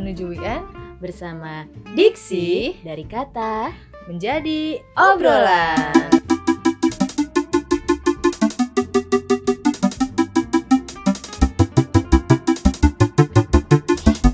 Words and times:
menuju 0.00 0.32
weekend 0.32 0.64
bersama 0.96 1.68
Diksi 1.92 2.80
dari 2.80 3.04
kata 3.04 3.68
menjadi 4.08 4.80
obrolan. 4.96 5.92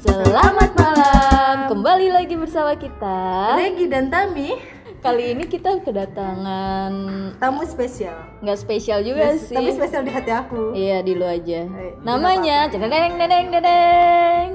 Selamat 0.07 0.71
malam, 0.79 1.57
kembali 1.67 2.15
lagi 2.15 2.39
bersama 2.39 2.79
kita. 2.79 3.59
Regi 3.59 3.91
dan 3.91 4.07
Tami 4.07 4.79
Kali 5.03 5.39
ini 5.39 5.47
kita 5.47 5.87
kedatangan 5.87 6.91
tamu 7.39 7.63
spesial. 7.63 8.17
nggak 8.43 8.59
spesial 8.59 9.07
juga 9.07 9.39
sih. 9.39 9.55
Tapi 9.55 9.71
spesial 9.71 10.03
di 10.03 10.11
hati 10.11 10.35
aku. 10.35 10.75
Iya 10.75 10.99
di 11.07 11.15
lu 11.15 11.23
aja. 11.23 11.63
Eh, 11.63 11.95
Namanya 12.03 12.67
dedeng 12.67 13.15
dedeng 13.15 13.47
dedeng. 13.55 14.49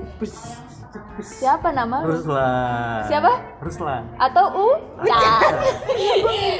Siapa 1.21 1.69
nama? 1.71 2.01
Ruslan. 2.01 3.05
Siapa? 3.05 3.31
Ruslan. 3.61 4.01
Atau 4.17 4.45
U? 4.53 4.67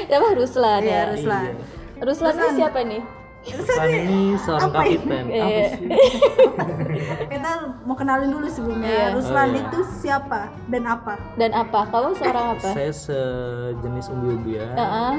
Siapa 0.06 0.26
Ruslan 0.34 0.80
Iya, 0.80 0.90
ya? 0.90 1.02
Ruslan. 1.10 1.44
Ruslan 2.02 2.32
ini 2.34 2.48
siapa 2.56 2.80
nih? 2.82 3.02
Ruslan 3.42 3.88
ini 3.90 4.20
seorang 4.38 4.70
Apa 4.70 4.80
ini? 4.80 4.94
kapiten. 4.94 5.24
Apa 5.26 5.34
Iya. 5.42 5.66
sih? 5.68 5.86
Kita 7.32 7.50
mau 7.82 7.96
kenalin 7.98 8.30
dulu 8.30 8.46
sebelumnya. 8.46 8.86
Iya. 8.88 9.06
Ruslan 9.14 9.48
Oh, 9.48 9.54
iya. 9.54 9.62
itu 9.66 9.78
siapa 9.98 10.40
dan 10.70 10.82
apa? 10.86 11.14
Dan 11.34 11.50
apa? 11.50 11.80
Kamu 11.90 12.14
seorang 12.14 12.46
apa? 12.54 12.68
Saya 12.70 12.92
sejenis 12.94 14.06
umbi-umbian. 14.10 14.74
Heeh. 14.78 15.12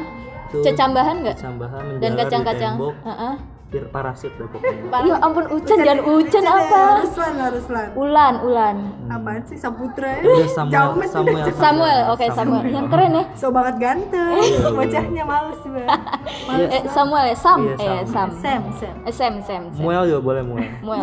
Itu 0.53 0.57
Cecambahan 0.63 1.15
nggak? 1.25 1.35
Cambahan 1.35 1.83
Dan 1.99 2.11
di 2.13 2.23
tembok. 2.55 2.93
Heeh. 3.03 3.33
Bir 3.73 3.89
parasit 3.89 4.29
deh 4.37 4.45
pokoknya. 4.45 5.01
Ya 5.01 5.15
ampun 5.17 5.49
Ucan 5.49 5.77
jangan 5.81 5.99
Ucan 6.05 6.43
ya, 6.45 6.53
apa? 6.53 6.81
Ruslan 7.01 7.31
lah 7.41 7.49
Ruslan. 7.49 7.87
Ulan, 7.97 8.33
Ulan. 8.45 8.75
Apaan 9.09 9.41
sih 9.49 9.57
Saputra? 9.57 10.21
Udah 10.21 10.45
Samuel, 10.61 10.89
Samuel, 11.09 11.41
udah. 11.41 11.55
Samuel, 11.57 11.99
oke 12.13 12.25
Samuel. 12.37 12.63
Yang 12.69 12.85
keren 12.93 13.11
ya. 13.17 13.23
So 13.33 13.49
banget 13.49 13.75
ganteng. 13.81 14.37
Iya, 14.37 14.69
Bocahnya 14.69 15.23
males 15.25 15.61
banget. 15.65 15.89
Males 16.47 16.69
Eh, 16.69 16.81
Samuel 16.93 17.25
ya, 17.33 17.37
Sam, 17.37 17.59
Iya, 17.65 17.73
eh 17.81 18.01
Sam. 18.05 18.29
Sam. 18.29 18.29
Sam, 18.37 18.61
Sam. 18.77 18.95
Eh, 19.09 19.13
Sam, 19.13 19.33
Sam, 19.41 19.63
Sam. 19.73 19.81
Muel 19.81 20.03
juga 20.05 20.21
boleh 20.21 20.41
muel. 20.45 20.69
Muel. 20.85 21.01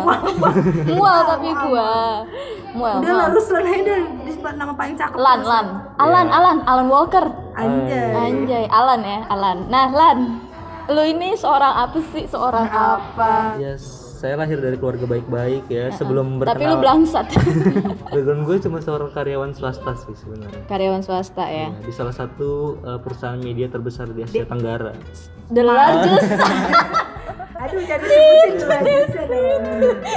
Muel 0.95 1.19
tapi 1.27 1.49
gua. 1.51 1.91
Muel. 2.71 2.95
Udah 3.03 3.13
lah. 3.19 3.27
Ruslan 3.35 3.67
aja 3.67 3.95
nama 4.55 4.73
paling 4.75 4.95
cakep. 4.95 5.17
Lan, 5.19 5.39
Lan. 5.43 5.65
Alan, 5.99 6.27
Alan, 6.31 6.57
Alan 6.65 6.87
Walker. 6.87 7.25
Anjay. 7.51 8.15
Anjay, 8.15 8.63
Alan 8.71 9.01
ya, 9.03 9.19
Alan. 9.27 9.57
Nah, 9.67 9.87
Lan. 9.91 10.17
Lu 10.89 11.03
ini 11.05 11.37
seorang 11.37 11.73
apa 11.85 11.99
sih? 12.15 12.25
Seorang 12.25 12.65
apa? 12.65 12.97
Apa? 13.13 13.31
Ya, 13.61 13.77
saya 14.21 14.37
lahir 14.37 14.61
dari 14.61 14.77
keluarga 14.77 15.05
baik-baik 15.05 15.65
ya. 15.67 15.89
Sebelum 15.93 16.41
Tapi 16.41 16.65
lu 16.65 16.77
berkenal, 16.77 16.81
blangsat. 16.81 17.27
background 18.13 18.43
gue 18.45 18.57
cuma 18.61 18.77
seorang 18.81 19.09
karyawan 19.13 19.51
swasta 19.53 19.93
sih 19.97 20.13
sebenarnya. 20.13 20.61
Karyawan 20.65 21.01
swasta 21.01 21.45
ya. 21.45 21.69
Ya, 21.69 21.81
di 21.81 21.93
salah 21.93 22.13
satu 22.13 22.77
uh, 22.81 22.97
perusahaan 23.01 23.37
media 23.37 23.69
terbesar 23.69 24.09
di 24.09 24.21
Asia 24.21 24.45
Tenggara. 24.45 24.93
The 25.49 25.63
largest. 25.65 26.31
Aduh 27.61 27.81
jadi 27.85 28.21
sebutin. 29.13 29.61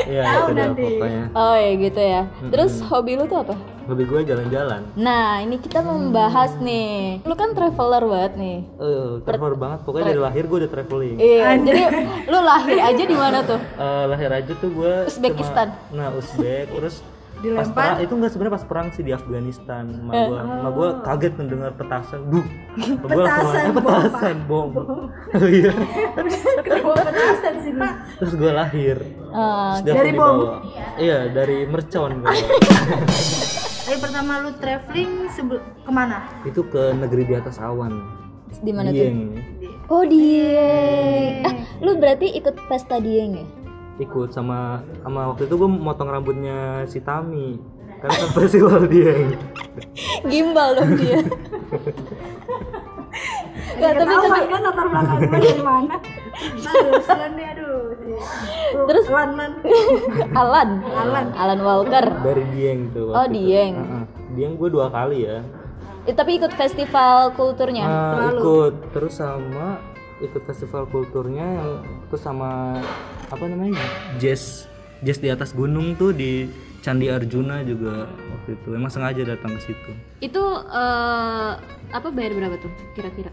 Iya, 0.09 0.23
Tahu 0.25 0.45
itu 0.48 0.53
nanti. 0.57 0.85
pokoknya. 0.97 1.25
Oh 1.37 1.55
ya 1.57 1.73
gitu 1.77 2.01
ya. 2.01 2.23
Terus 2.48 2.73
hobi 2.89 3.20
lu 3.20 3.29
tuh 3.29 3.45
apa? 3.45 3.55
Hobi 3.85 4.03
gue 4.03 4.21
jalan-jalan. 4.25 4.83
Nah, 4.95 5.39
ini 5.39 5.57
kita 5.57 5.79
membahas 5.79 6.57
nih. 6.59 7.21
Lu 7.23 7.35
kan 7.35 7.53
traveler 7.53 8.01
banget 8.03 8.33
nih. 8.35 8.59
Eh, 8.75 9.13
traveler 9.23 9.55
banget. 9.55 9.79
Pokoknya 9.83 10.07
dari 10.09 10.21
lahir 10.23 10.45
gue 10.45 10.59
udah 10.59 10.73
traveling. 10.73 11.17
Iya, 11.17 11.49
jadi 11.61 11.83
lu 12.25 12.39
lahir 12.41 12.79
aja 12.79 13.05
di 13.05 13.15
mana 13.15 13.39
tuh? 13.41 13.61
Eh, 13.61 14.05
lahir 14.07 14.31
aja 14.33 14.53
tuh 14.55 14.71
gue 14.71 14.95
Uzbekistan. 15.05 15.69
nah 15.91 16.09
Uzbek 16.11 16.71
terus 16.71 17.05
pas 17.45 17.69
perang 17.69 18.01
itu 18.01 18.13
enggak 18.15 18.31
sebenarnya 18.33 18.55
pas 18.55 18.65
perang 18.65 18.89
sih 18.91 19.03
di 19.03 19.13
Afghanistan 19.13 19.85
ma 20.01 20.13
Eh. 20.13 20.25
gue 20.25 20.41
ma 20.41 20.69
gue 20.71 20.89
kaget 21.05 21.33
mendengar 21.37 21.71
petasan 21.77 22.21
duh 22.25 22.41
gue 22.41 23.21
langsung 23.21 23.53
Petasan, 23.53 23.61
eh, 23.61 23.75
petasan 23.77 24.37
bom 24.48 24.69
oh 25.37 25.45
iya 25.45 25.73
petasan 26.57 27.55
sih 27.61 27.73
lu? 27.75 27.85
terus 28.17 28.33
gue 28.35 28.48
lahir 28.48 28.97
Terus 29.35 29.79
dia 29.83 29.92
Dari 29.92 30.11
bom? 30.14 30.37
iya 30.97 31.19
dari 31.29 31.67
mercon 31.67 32.23
gua. 32.23 32.33
Tapi 33.95 34.11
pertama 34.11 34.43
lu 34.43 34.51
traveling 34.59 35.31
sebel- 35.31 35.63
ke 35.79 35.93
mana? 35.95 36.27
itu 36.43 36.67
ke 36.67 36.99
negeri 36.99 37.31
di 37.31 37.35
atas 37.39 37.63
awan 37.63 38.03
di 38.59 38.75
mana 38.75 38.91
tuh? 38.91 38.99
Dieng 38.99 39.19
Oh, 39.87 40.03
Dieng. 40.03 41.47
Ah, 41.47 41.55
lu 41.79 41.95
berarti 41.95 42.27
ikut 42.35 42.59
pesta 42.67 42.99
Dieng 42.99 43.39
ya? 43.39 43.47
ikut 44.03 44.35
sama 44.35 44.83
sama 44.99 45.31
waktu 45.31 45.47
itu 45.47 45.55
gue 45.55 45.71
motong 45.71 46.11
rambutnya 46.11 46.83
si 46.85 46.99
Tami 46.99 47.55
karena 48.03 48.19
kan 48.19 48.31
festival 48.35 48.83
Dieng 48.91 49.39
Gimbal 50.27 50.75
dong 50.75 50.99
dia. 50.99 51.23
Gak, 53.77 53.93
tapi 53.95 54.11
Ketahuan 54.11 54.43
kan 54.51 54.61
latar 54.61 54.87
belakang 54.91 55.19
gue 55.23 55.39
dari 55.39 55.63
mana? 55.63 55.95
Terus 56.67 57.07
Lan 57.07 57.31
nih 57.39 57.47
aduh. 57.49 57.73
Terus? 58.85 59.07
Lan 59.09 59.31
Lan. 59.35 59.53
Alan. 60.41 60.69
Alan. 60.85 61.27
Alan 61.33 61.61
Walker. 61.61 62.05
dari 62.20 62.45
Dieng 62.51 62.91
tuh 62.91 63.09
Oh, 63.09 63.17
waktu 63.17 63.31
itu. 63.31 63.35
Dieng. 63.41 63.75
Heeh. 63.75 64.05
Dieng 64.33 64.53
gue 64.55 64.69
dua 64.69 64.89
kali 64.89 65.25
ya 65.25 65.41
Eh, 66.05 66.13
tapi 66.13 66.37
ikut 66.37 66.53
festival 66.53 67.33
kulturnya. 67.33 67.83
Nah, 67.83 68.29
ikut 68.31 68.93
terus 68.93 69.17
sama 69.17 69.81
ikut 70.17 70.45
festival 70.45 70.85
kulturnya 70.87 71.43
yang 71.43 71.70
terus 72.07 72.20
sama 72.20 72.77
apa 73.27 73.45
namanya 73.45 73.81
jazz 74.14 74.69
jazz 75.01 75.17
di 75.17 75.27
atas 75.27 75.51
gunung 75.51 75.93
tuh 75.95 76.13
di 76.13 76.47
Candi 76.81 77.09
Arjuna 77.09 77.64
juga 77.64 78.05
waktu 78.07 78.55
itu 78.55 78.69
emang 78.70 78.89
sengaja 78.89 79.25
datang 79.27 79.57
ke 79.57 79.64
situ 79.64 79.91
Itu 80.23 80.45
eh, 80.63 81.51
apa 81.91 82.09
bayar 82.11 82.33
berapa 82.33 82.57
tuh 82.59 82.69
kira-kira? 82.93 83.33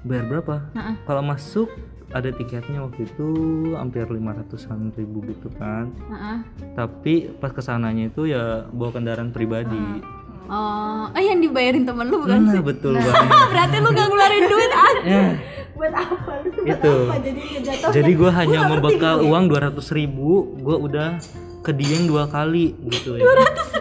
bayar 0.00 0.24
berapa 0.24 0.54
Heeh. 0.72 0.94
kalau 1.02 1.20
masuk 1.20 1.68
ada 2.14 2.30
tiketnya 2.30 2.78
waktu 2.80 3.04
itu 3.04 3.26
hampir 3.74 4.06
500an 4.06 4.94
ribu 4.94 5.18
gitu 5.24 5.50
kan 5.52 5.90
Heeh. 6.06 6.38
tapi 6.72 7.14
pas 7.34 7.50
ke 7.50 7.58
sananya 7.58 8.06
itu 8.06 8.24
ya 8.24 8.64
bawa 8.70 8.90
kendaraan 8.92 9.30
pribadi 9.30 10.00
Oh, 10.44 11.08
eh 11.10 11.24
yang 11.24 11.40
dibayarin 11.40 11.82
temen 11.82 12.04
lu 12.04 12.20
bukan 12.20 12.36
nah, 12.38 12.52
sih? 12.52 12.60
betul 12.60 12.92
banget 12.94 13.16
Berarti 13.48 13.76
lu 13.80 13.88
gak 13.90 14.06
ngeluarin 14.06 14.44
duit 14.44 14.70
ah. 14.70 14.92
Ya, 15.08 15.24
Buat 15.72 15.92
apa 15.96 16.32
lu 16.36 16.48
tuh? 16.52 16.64
itu 16.66 16.94
Jadi 17.16 17.42
jatuh. 17.64 17.90
jadi 17.90 18.10
gue 18.12 18.30
hanya 18.30 18.60
membekal 18.68 19.24
uang 19.24 19.48
200 19.48 19.72
ribu 19.90 20.52
gue 20.54 20.76
udah 20.78 21.16
ke 21.64 21.72
Dieng 21.72 22.04
dua 22.04 22.28
kali 22.28 22.76
gitu 22.84 23.16
ya 23.16 23.24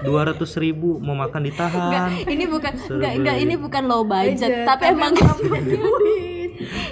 200 0.01 0.39
ribu 0.57 1.03
mau 1.03 1.11
makan 1.13 1.43
ditahan 1.43 2.15
Ini 2.23 2.47
bukan 2.47 2.71
enggak 2.79 3.11
enggak 3.13 3.35
beli. 3.35 3.43
ini 3.43 3.55
bukan 3.59 3.83
low 3.83 4.07
budget, 4.07 4.39
Budget, 4.39 4.63
tapi 4.63 4.83
emang 4.87 5.11
duit. 5.11 5.63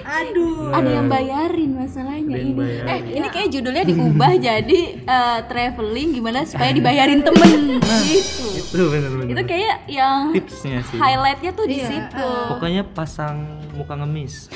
Aduh. 0.02 0.70
ada 0.70 0.90
yang 0.90 1.06
bayarin 1.06 1.70
masalahnya 1.72 2.32
yang 2.32 2.48
ini. 2.48 2.52
bayarin. 2.52 2.88
Eh, 2.88 3.00
ini 3.14 3.28
kayak 3.28 3.48
judulnya 3.48 3.84
diubah 3.84 4.32
jadi 4.48 4.80
eh, 4.98 5.38
traveling 5.46 6.08
gimana 6.12 6.42
supaya 6.42 6.70
dibayarin 6.70 7.20
temen 7.20 7.78
gitu. 8.04 8.44
itu 8.52 8.82
bener-bener 8.84 9.26
Itu 9.28 9.42
kayak 9.44 9.76
yang 9.86 10.32
tipsnya 10.32 10.80
sih 10.82 10.96
highlightnya 10.96 11.50
tuh 11.52 11.64
di 11.64 11.76
Iya, 11.76 11.88
situ. 11.88 12.28
pokoknya 12.48 12.82
pasang 12.88 13.36
muka 13.72 13.94
ngemis 13.94 14.48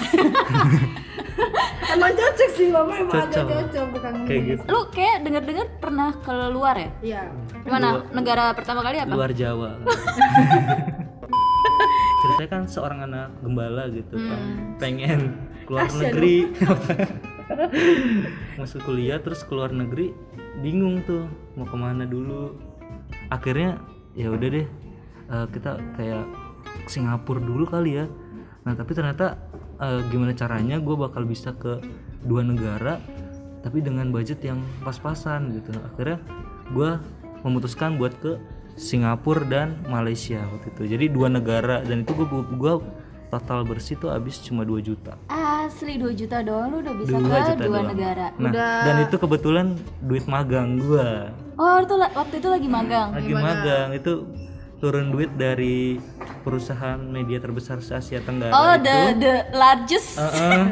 Emang 1.87 2.13
cocok 2.13 2.51
sih 2.53 2.69
mama 2.69 2.93
emang 2.95 3.15
agak 3.23 3.47
Cocok. 3.47 3.87
bukan 3.91 4.13
kayak 4.27 4.43
gitu 4.49 4.63
Lu 4.67 4.81
kayak 4.91 5.17
denger-dengar 5.23 5.67
pernah 5.79 6.11
ke 6.15 6.35
luar 6.51 6.75
ya? 6.75 6.91
Iya. 7.01 7.23
Gimana? 7.63 7.87
Negara 8.11 8.51
pertama 8.53 8.81
kali 8.81 8.99
apa? 8.99 9.13
luar 9.13 9.31
Jawa 9.31 9.71
ceritanya 12.37 12.53
kan 12.53 12.65
seorang 12.69 13.01
anak 13.09 13.29
gembala 13.41 13.89
gitu 13.89 14.21
kan. 14.21 14.77
Pengen 14.77 15.21
keluar 15.65 15.89
negeri. 15.89 16.53
masuk 18.61 18.83
kuliah 18.85 19.23
terus 19.23 19.47
keluar 19.47 19.71
negeri 19.71 20.11
bingung 20.61 21.01
tuh 21.09 21.25
mau 21.57 21.65
ke 21.65 21.77
mana 21.81 22.05
dulu. 22.05 22.53
Akhirnya 23.33 23.81
ya 24.13 24.29
udah 24.29 24.49
deh 24.53 24.69
eh, 25.33 25.47
kita 25.49 25.81
kayak 25.97 26.29
Singapura 26.85 27.41
dulu 27.41 27.65
kali 27.65 28.05
ya. 28.05 28.07
Nah 28.69 28.77
tapi 28.77 28.93
ternyata 28.93 29.41
eh, 29.81 30.05
gimana 30.13 30.37
caranya 30.37 30.77
gue 30.77 30.93
bakal 30.93 31.25
bisa 31.25 31.57
ke 31.57 31.81
dua 32.29 32.45
negara 32.45 33.01
tapi 33.65 33.81
dengan 33.81 34.13
budget 34.13 34.45
yang 34.45 34.61
pas-pasan 34.85 35.57
gitu. 35.57 35.73
Akhirnya 35.89 36.21
gue 36.69 37.01
memutuskan 37.49 37.97
buat 37.97 38.13
ke 38.21 38.37
Singapura 38.77 39.43
dan 39.43 39.69
Malaysia 39.85 40.41
waktu 40.47 40.69
itu 40.71 40.83
jadi 40.87 41.05
dua 41.09 41.29
negara 41.29 41.81
dan 41.81 42.05
itu 42.05 42.13
gue 42.13 42.27
gua 42.55 42.79
total 43.27 43.65
bersih 43.65 43.97
tuh 43.97 44.09
habis 44.09 44.39
cuma 44.39 44.63
2 44.63 44.79
juta 44.81 45.19
Asli 45.27 45.99
2 45.99 46.15
juta 46.15 46.41
doang 46.41 46.71
lu 46.71 46.79
udah 46.79 46.95
bisa 46.95 47.11
Dua 47.13 47.41
ke 47.51 47.59
dua 47.59 47.67
doang. 47.75 47.87
negara. 47.91 48.27
nah 48.39 48.53
dan 48.85 48.97
itu 49.03 49.17
kebetulan 49.17 49.67
duit 49.99 50.25
magang 50.27 50.79
gua 50.79 51.35
Oh, 51.57 51.81
itu 51.81 51.95
waktu 51.97 52.35
itu 52.37 52.49
lagi 52.49 52.69
magang. 52.69 53.09
lagi 53.11 53.33
magang 53.33 53.89
itu 53.91 54.29
turun 54.77 55.09
duit 55.09 55.33
dari 55.35 55.97
perusahaan 56.45 57.01
media 57.01 57.41
terbesar 57.41 57.81
se 57.81 57.93
Asia 57.93 58.21
Tenggara 58.21 58.53
Oh, 58.53 58.73
itu 58.75 58.85
the 58.85 58.97
the 59.17 59.35
largest. 59.51 60.21
Heeh. 60.21 60.63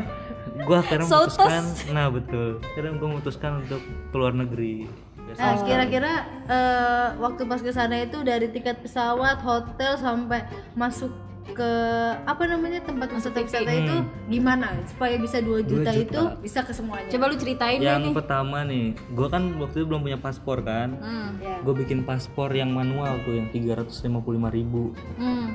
gua 0.63 0.79
akhirnya 0.79 1.09
memutuskan 1.11 1.63
nah 1.91 2.07
betul 2.07 2.63
akhirnya 2.63 2.93
gua 2.95 3.09
memutuskan 3.11 3.51
untuk 3.59 3.81
keluar 4.13 4.31
negeri 4.31 4.87
Nah, 5.35 5.55
kira-kira 5.61 6.13
eh, 6.45 7.09
waktu 7.17 7.43
pas 7.45 7.61
ke 7.61 7.71
sana 7.71 8.01
itu 8.01 8.21
dari 8.21 8.49
tiket 8.49 8.81
pesawat, 8.81 9.41
hotel 9.41 9.97
sampai 9.97 10.45
masuk 10.73 11.11
ke 11.45 11.71
apa 12.25 12.49
namanya 12.49 12.81
tempat 12.81 13.13
wisata-wisata 13.13 13.69
itu 13.69 13.97
gimana 14.27 14.81
supaya 14.89 15.21
bisa 15.21 15.45
2 15.45 15.61
juta, 15.61 15.93
juta. 15.93 16.01
itu 16.01 16.21
bisa 16.41 16.65
ke 16.65 16.73
semuanya. 16.73 17.05
Coba 17.13 17.29
lu 17.29 17.37
ceritain 17.37 17.77
yang 17.79 18.01
nih. 18.01 18.17
pertama 18.17 18.65
nih 18.65 18.97
gue 19.13 19.29
kan 19.29 19.53
waktu 19.61 19.77
itu 19.77 19.87
belum 19.87 20.03
punya 20.03 20.17
paspor 20.17 20.65
kan 20.65 20.97
Hmm. 20.97 21.37
Ya. 21.39 21.61
gue 21.61 21.75
bikin 21.77 22.01
paspor 22.03 22.49
yang 22.49 22.73
manual 22.73 23.21
tuh 23.23 23.37
yang 23.37 23.53
355.000 23.53 24.09
ribu 24.51 24.97
Hmm. 25.21 25.53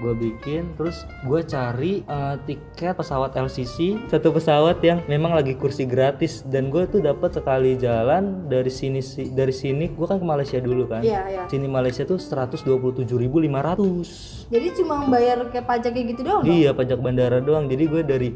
Gue 0.00 0.12
bikin 0.14 0.62
terus 0.74 1.04
gue 1.22 1.38
cari 1.42 2.00
eh, 2.00 2.34
tiket 2.42 2.92
pesawat 2.92 3.34
LCC 3.34 3.96
satu 4.06 4.30
pesawat 4.30 4.78
yang 4.80 4.98
memang 5.06 5.30
lagi 5.30 5.52
kursi 5.52 5.84
gratis 5.84 6.40
dan 6.42 6.66
gue 6.66 6.82
tuh 6.86 6.98
dapat 6.98 7.30
sekali 7.30 7.76
jalan 7.76 8.46
dari 8.46 8.68
sini 8.68 8.98
si- 8.98 9.28
dari 9.28 9.52
sini 9.52 9.86
gue 9.88 10.02
kan 10.02 10.16
ke 10.16 10.24
Malaysia 10.24 10.56
dulu 10.56 10.86
kan 10.86 10.98
Iya, 11.00 11.20
iya. 11.28 11.42
sini 11.46 11.66
Malaysia 11.66 12.02
tuh 12.02 12.16
127.500 12.16 14.48
Jadi 14.48 14.66
cuma 14.74 14.94
bayar 15.06 15.36
kayak 15.46 15.64
pajak 15.64 15.90
kayak 15.90 16.06
gitu 16.10 16.20
doang. 16.22 16.40
dong? 16.40 16.50
iya 16.50 16.70
pajak 16.70 16.98
bandara 16.98 17.38
doang 17.38 17.66
jadi 17.66 17.82
gue 17.86 18.02
dari 18.02 18.28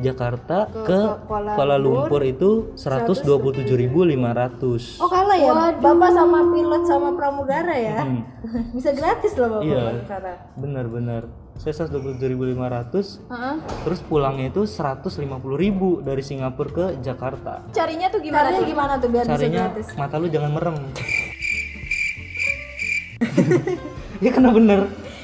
Jakarta 0.00 0.66
ke, 0.66 0.98
Kuala 1.24 1.54
Kuala 1.54 1.76
Lumpur 1.76 2.20
itu 2.22 2.70
127.500 2.74 4.98
Oh 4.98 5.06
kalah 5.06 5.34
ya, 5.34 5.50
bapak 5.74 6.10
sama 6.10 6.38
pilot 6.46 6.82
sama 6.84 7.08
pramugara 7.12 7.72
ya, 7.72 7.96
Hmm. 8.00 8.22
bisa 8.74 8.90
gratis 8.90 9.30
loh 9.34 9.46
bapak 9.54 9.62
Iya. 9.62 9.82
ke 9.94 10.06
sana. 10.06 10.32
benar-benar 10.54 11.22
saya 11.54 11.72
127.500 11.78 13.20
Heeh. 13.22 13.54
terus 13.82 14.00
pulangnya 14.02 14.48
itu 14.48 14.64
150.000 14.64 16.00
dari 16.00 16.20
Singapura 16.20 16.68
ke 16.70 16.84
Jakarta 16.98 17.60
Carinya 17.70 18.08
tuh 18.08 18.18
gimana 18.18 18.46
Caranya 18.46 18.58
tuh? 18.58 18.66
gimana 18.66 18.92
tuh 18.96 19.08
biar 19.08 19.22
bisa 19.22 19.32
caranya 19.36 19.60
gratis? 19.68 19.86
mata 19.94 20.14
lu 20.16 20.26
jangan 20.26 20.50
merem 20.50 20.74
ya 24.20 24.30
karena 24.30 24.50
bener 24.50 24.80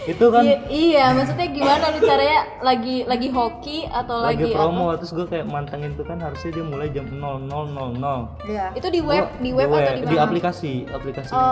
itu 0.07 0.27
kan? 0.29 0.41
Iya, 0.41 0.57
iya, 0.69 1.05
maksudnya 1.11 1.47
gimana 1.49 1.85
lu 1.91 1.99
caranya? 2.01 2.41
Lagi 2.61 2.97
lagi 3.05 3.29
hoki 3.29 3.79
atau 3.85 4.23
lagi 4.23 4.39
lagi, 4.41 4.55
promo 4.55 4.95
terus 4.95 5.11
gue 5.11 5.27
kayak 5.27 5.45
mantengin 5.45 5.93
tuh 5.93 6.03
kan 6.03 6.17
harusnya 6.17 6.51
dia 6.53 6.65
mulai 6.65 6.89
jam 6.89 7.07
0000 7.11 8.47
Iya. 8.47 8.67
Itu 8.73 8.89
di 8.89 9.01
web, 9.01 9.27
di 9.37 9.51
web 9.51 9.67
atau 9.69 9.93
di 9.93 10.03
di 10.03 10.15
mana? 10.15 10.25
aplikasi 10.25 10.73
aplikasinya 10.87 11.47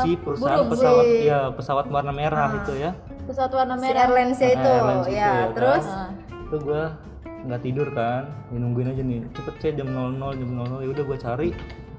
si 0.00 0.10
perusahaan 0.14 0.68
pesawat 0.68 1.04
ya 1.22 1.40
pesawat 1.50 1.84
warna 1.88 2.12
merah 2.12 2.52
itu 2.54 2.72
ya. 2.74 2.92
Pesawat 3.24 3.52
warna 3.52 3.74
Si 3.74 3.82
merah. 3.82 4.00
airlines 4.04 4.36
itu, 4.38 4.52
Nah, 4.60 4.76
airlines 4.78 5.06
itu 5.06 5.16
ya. 5.16 5.24
ya, 5.24 5.44
Terus? 5.50 5.84
Nah. 5.86 6.10
itu 6.44 6.56
gue 6.60 6.82
nggak 7.44 7.60
tidur 7.60 7.88
kan 7.90 8.22
ya, 8.48 8.56
nungguin 8.58 8.88
aja 8.90 9.00
nih. 9.00 9.20
Cepet 9.32 9.54
kayak 9.58 9.74
jam 9.76 9.88
00 9.88 10.32
jam 10.34 10.48
00 10.50 10.84
ya 10.84 10.88
udah 10.92 11.04
gue 11.04 11.18
cari 11.18 11.48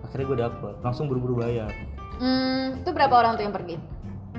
akhirnya 0.01 0.25
gue 0.27 0.37
dapet. 0.39 0.73
Langsung 0.79 1.09
buru-buru 1.09 1.41
bayar. 1.41 1.73
Hmm, 2.15 2.77
itu 2.77 2.89
berapa 2.89 3.11
orang 3.11 3.35
tuh 3.35 3.43
yang 3.43 3.51
pergi? 3.51 3.75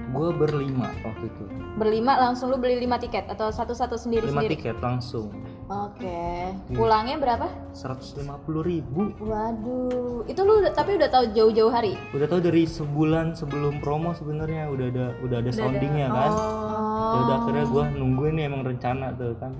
Gue 0.06 0.28
berlima 0.30 0.88
waktu 1.02 1.26
itu. 1.26 1.44
Berlima 1.76 2.12
langsung 2.16 2.54
lu 2.54 2.58
beli 2.62 2.78
lima 2.78 2.96
tiket 2.96 3.26
atau 3.26 3.50
satu-satu 3.50 3.98
sendiri 3.98 4.30
lima 4.30 4.42
sendiri? 4.42 4.54
tiket 4.54 4.78
langsung. 4.78 5.34
Oke. 5.66 6.54
Pulangnya 6.70 7.18
berapa? 7.18 7.50
150 7.74 8.22
ribu. 8.62 9.10
Waduh, 9.18 10.22
itu 10.30 10.40
lu 10.46 10.62
tapi 10.70 10.94
udah 10.94 11.10
tahu 11.10 11.24
jauh-jauh 11.34 11.72
hari. 11.74 11.98
udah 12.14 12.26
tahu 12.30 12.38
dari 12.38 12.62
sebulan 12.70 13.34
sebelum 13.34 13.82
promo 13.82 14.14
sebenarnya 14.14 14.70
udah 14.70 14.86
ada 14.86 15.06
udah 15.26 15.36
ada 15.42 15.50
soundingnya 15.50 16.06
kan? 16.06 16.30
Oh. 16.30 17.12
ya 17.12 17.18
udah 17.26 17.36
akhirnya 17.42 17.64
gue 17.66 17.84
nungguin 17.98 18.34
nih 18.38 18.44
emang 18.46 18.62
rencana 18.62 19.06
tuh 19.18 19.34
kan. 19.42 19.52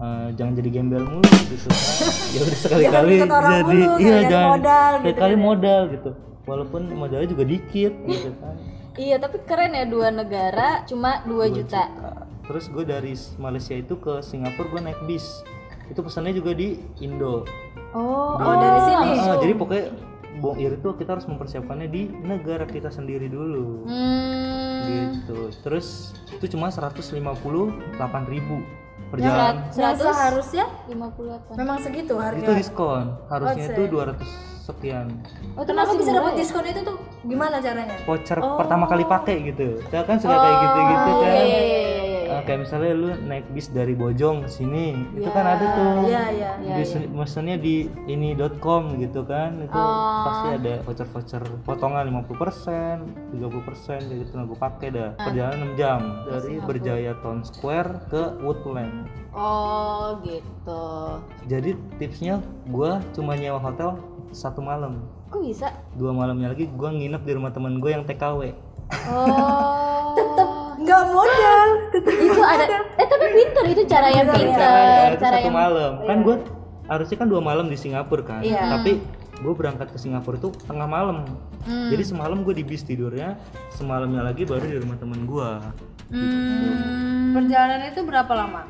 Eh, 0.00 0.28
jangan 0.32 0.52
jadi 0.56 0.70
gembel 0.72 1.04
mulu 1.04 1.28
gitu 1.52 1.68
kan. 1.68 1.84
Ya 2.34 2.40
udah 2.46 2.58
sekali-kali 2.62 3.14
jadi 3.20 3.78
mulu, 3.84 3.96
iya 4.00 4.18
jangan 4.24 4.48
modal 4.56 4.92
gitu 4.96 5.12
sekali 5.12 5.36
modal 5.36 5.82
gitu. 5.92 6.10
Walaupun 6.48 6.82
modalnya 6.96 7.28
juga 7.28 7.44
dikit 7.44 7.92
gitu 8.08 8.32
kan 8.40 8.56
Iya, 8.98 9.16
tapi 9.22 9.38
keren 9.46 9.76
ya 9.76 9.86
dua 9.86 10.10
negara 10.10 10.82
cuma 10.88 11.22
2 11.28 11.56
juta. 11.56 11.86
Nah, 11.86 12.26
terus 12.46 12.66
gue 12.66 12.82
dari 12.82 13.14
Malaysia 13.38 13.74
itu 13.78 13.94
ke 13.98 14.18
Singapura 14.24 14.66
gue 14.66 14.80
naik 14.90 15.00
bis. 15.06 15.46
Itu 15.90 16.02
pesannya 16.02 16.34
juga 16.34 16.54
di 16.54 16.78
Indo. 17.02 17.46
Oh, 17.94 18.34
oh 18.38 18.54
dari 18.58 18.80
sini. 18.86 19.10
Ah, 19.18 19.36
jadi 19.38 19.52
pokoknya 19.54 19.86
Bong 20.40 20.56
Ir 20.56 20.78
itu 20.78 20.88
kita 20.96 21.18
harus 21.18 21.26
mempersiapkannya 21.26 21.88
di 21.90 22.08
negara 22.22 22.64
kita 22.64 22.88
sendiri 22.88 23.28
dulu. 23.28 23.86
Hmm. 23.86 24.78
gitu. 24.90 25.52
Terus 25.62 26.16
itu 26.32 26.56
cuma 26.56 26.72
158.000 26.72 27.20
ribu 28.26 28.56
perjalanan 29.10 29.68
Yang 29.74 29.96
seharusnya? 30.06 30.66
58. 30.88 31.58
memang 31.58 31.78
segitu 31.82 32.14
itu 32.14 32.22
harga. 32.22 32.52
diskon. 32.56 33.06
Harusnya 33.28 33.66
itu 33.74 33.82
200 33.90 34.49
sekian 34.70 35.06
Oh, 35.58 35.62
itu 35.62 35.68
Kenapa 35.68 35.90
masih 35.90 35.98
bisa 36.00 36.12
dapat 36.14 36.32
ya? 36.32 36.38
diskon 36.40 36.64
itu 36.64 36.80
tuh? 36.80 36.96
Gimana 37.20 37.56
caranya? 37.58 37.96
voucher 38.06 38.38
pertama 38.38 38.84
kali 38.86 39.04
pakai 39.04 39.36
gitu. 39.44 39.68
Kita 39.84 40.06
kan 40.06 40.16
suka 40.16 40.32
kayak 40.32 40.56
gitu-gitu 40.62 41.10
kan. 41.12 41.28
Iya, 41.28 41.42
iya, 41.44 41.60
iya, 41.60 41.99
iya, 42.32 42.40
kayak 42.42 42.60
misalnya 42.60 42.92
lu 42.92 43.08
naik 43.22 43.46
bis 43.50 43.66
dari 43.68 43.92
Bojong 43.92 44.42
ke 44.42 44.50
sini 44.50 44.86
itu 45.12 45.28
kan 45.28 45.44
ada 45.44 45.66
tuh 45.68 45.92
Iya, 46.04 46.24
iya. 46.30 46.50
Di- 46.76 47.10
mesennya 47.10 47.56
di 47.56 47.74
ini.com 48.04 48.96
gitu 48.96 49.22
kan 49.22 49.58
itu 49.58 49.72
Oh. 49.72 50.22
pasti 50.22 50.48
ada 50.54 50.74
voucher-voucher 50.82 51.42
potongan 51.62 52.06
50% 52.06 53.02
30% 53.32 53.42
kayak 54.00 54.18
gitu 54.20 54.32
nah 54.32 54.44
gue 54.44 54.56
pakai 54.56 54.88
dah 54.90 55.08
Ah. 55.12 55.24
perjalanan 55.24 55.58
6 55.64 55.72
jam 55.76 56.00
dari 56.24 56.54
Berjaya 56.60 57.12
Town 57.18 57.42
Square 57.42 58.06
ke 58.06 58.22
Woodland 58.38 59.10
Oh, 59.30 60.18
gitu. 60.20 60.84
jadi 61.44 61.70
tipsnya 61.96 62.38
gue 62.66 62.90
cuma 63.12 63.34
nyewa 63.34 63.58
hotel 63.58 63.98
satu 64.30 64.60
malam 64.60 65.02
Kok 65.26 65.40
bisa? 65.40 65.70
dua 65.94 66.10
malamnya 66.10 66.50
lagi 66.50 66.66
gue 66.66 66.88
nginep 66.88 67.22
di 67.22 67.32
rumah 67.32 67.50
temen 67.50 67.78
gue 67.78 67.90
yang 67.90 68.02
TKW 68.02 68.54
Oh. 69.06 69.99
Nggak 70.90 71.04
modal. 71.08 71.66
Tetep 71.90 72.16
itu 72.18 72.40
ada 72.40 72.64
eh 72.92 73.06
tapi 73.06 73.26
pinter 73.30 73.64
itu 73.68 73.82
cara 73.86 74.08
yang 74.10 74.26
pinter, 74.28 75.06
cara 75.16 75.36
satu 75.38 75.46
yang 75.46 75.54
malam 75.56 75.92
kan 76.02 76.18
gue 76.20 76.36
harusnya 76.84 77.16
kan 77.16 77.28
dua 77.28 77.38
malam 77.40 77.66
di 77.66 77.76
Singapura 77.76 78.22
kan 78.22 78.42
Iya. 78.42 78.74
tapi 78.74 78.98
gue 79.36 79.54
berangkat 79.54 79.88
ke 79.88 79.96
Singapura 79.96 80.36
itu 80.36 80.50
tengah 80.60 80.84
malam 80.84 81.22
jadi 81.64 82.02
semalam 82.02 82.42
gue 82.42 82.52
di 82.52 82.60
bis 82.60 82.82
tidurnya 82.82 83.38
semalamnya 83.70 84.20
lagi 84.22 84.42
baru 84.42 84.66
di 84.66 84.76
rumah 84.76 84.98
temen 84.98 85.22
gue 85.22 85.50
Hmm. 86.10 87.30
Perjalanan 87.32 87.86
itu 87.86 88.02
berapa 88.02 88.32
lama? 88.34 88.66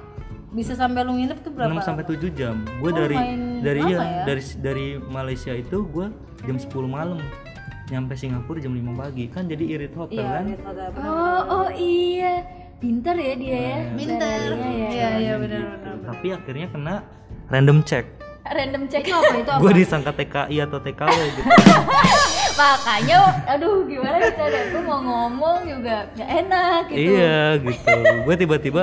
Bisa 0.50 0.76
sampai 0.76 1.00
lu 1.00 1.16
nginep 1.16 1.40
tuh 1.40 1.48
berapa? 1.50 1.72
6 1.72 1.80
sampai 1.82 2.04
7 2.04 2.20
jam 2.30 2.60
gue 2.76 2.90
dari 2.92 3.16
main 3.16 3.40
dari 3.60 3.80
lama 3.80 3.88
iya 3.88 3.98
ya? 3.98 4.22
dari 4.26 4.42
dari 4.60 4.86
Malaysia 5.00 5.52
itu 5.52 5.86
gue 5.86 6.12
jam 6.42 6.56
10 6.56 6.68
malam 6.84 7.16
nyampe 7.90 8.14
Singapura 8.14 8.58
jam 8.58 8.70
5 8.70 8.94
pagi 8.94 9.24
kan 9.26 9.44
jadi 9.44 9.64
irit 9.68 9.92
hotel 9.92 10.16
Iya, 10.16 10.30
kan 10.30 10.44
hotel. 10.64 10.88
Oh, 10.96 11.40
oh 11.44 11.68
iya. 11.72 12.46
Pinter 12.76 13.12
ya 13.12 13.34
dia 13.34 13.58
ya. 13.60 13.78
Pinter. 13.92 14.38
Iya, 14.56 15.08
iya 15.18 15.34
benar 15.36 15.62
benar. 15.68 15.94
tapi 16.06 16.26
akhirnya 16.30 16.66
kena 16.68 16.94
random 17.46 17.82
check 17.82 18.06
Random 18.42 18.88
check 18.88 19.04
Itu 19.04 19.12
apa 19.12 19.36
itu? 19.36 19.50
apa? 19.52 19.60
gue 19.60 19.72
disangka 19.76 20.10
TKI 20.12 20.56
atau 20.60 20.78
TKW 20.80 21.12
gitu 21.30 21.48
Makanya 22.60 23.18
aduh 23.46 23.84
gimana 23.84 24.16
ya 24.18 24.30
cara 24.32 24.58
gue 24.66 24.82
mau 24.82 24.98
ngomong 24.98 25.58
juga 25.64 26.08
gak 26.12 26.28
enak 26.40 26.82
gitu. 26.88 26.98
Iya 27.14 27.38
gitu. 27.58 27.94
Gue 28.24 28.34
tiba-tiba 28.36 28.82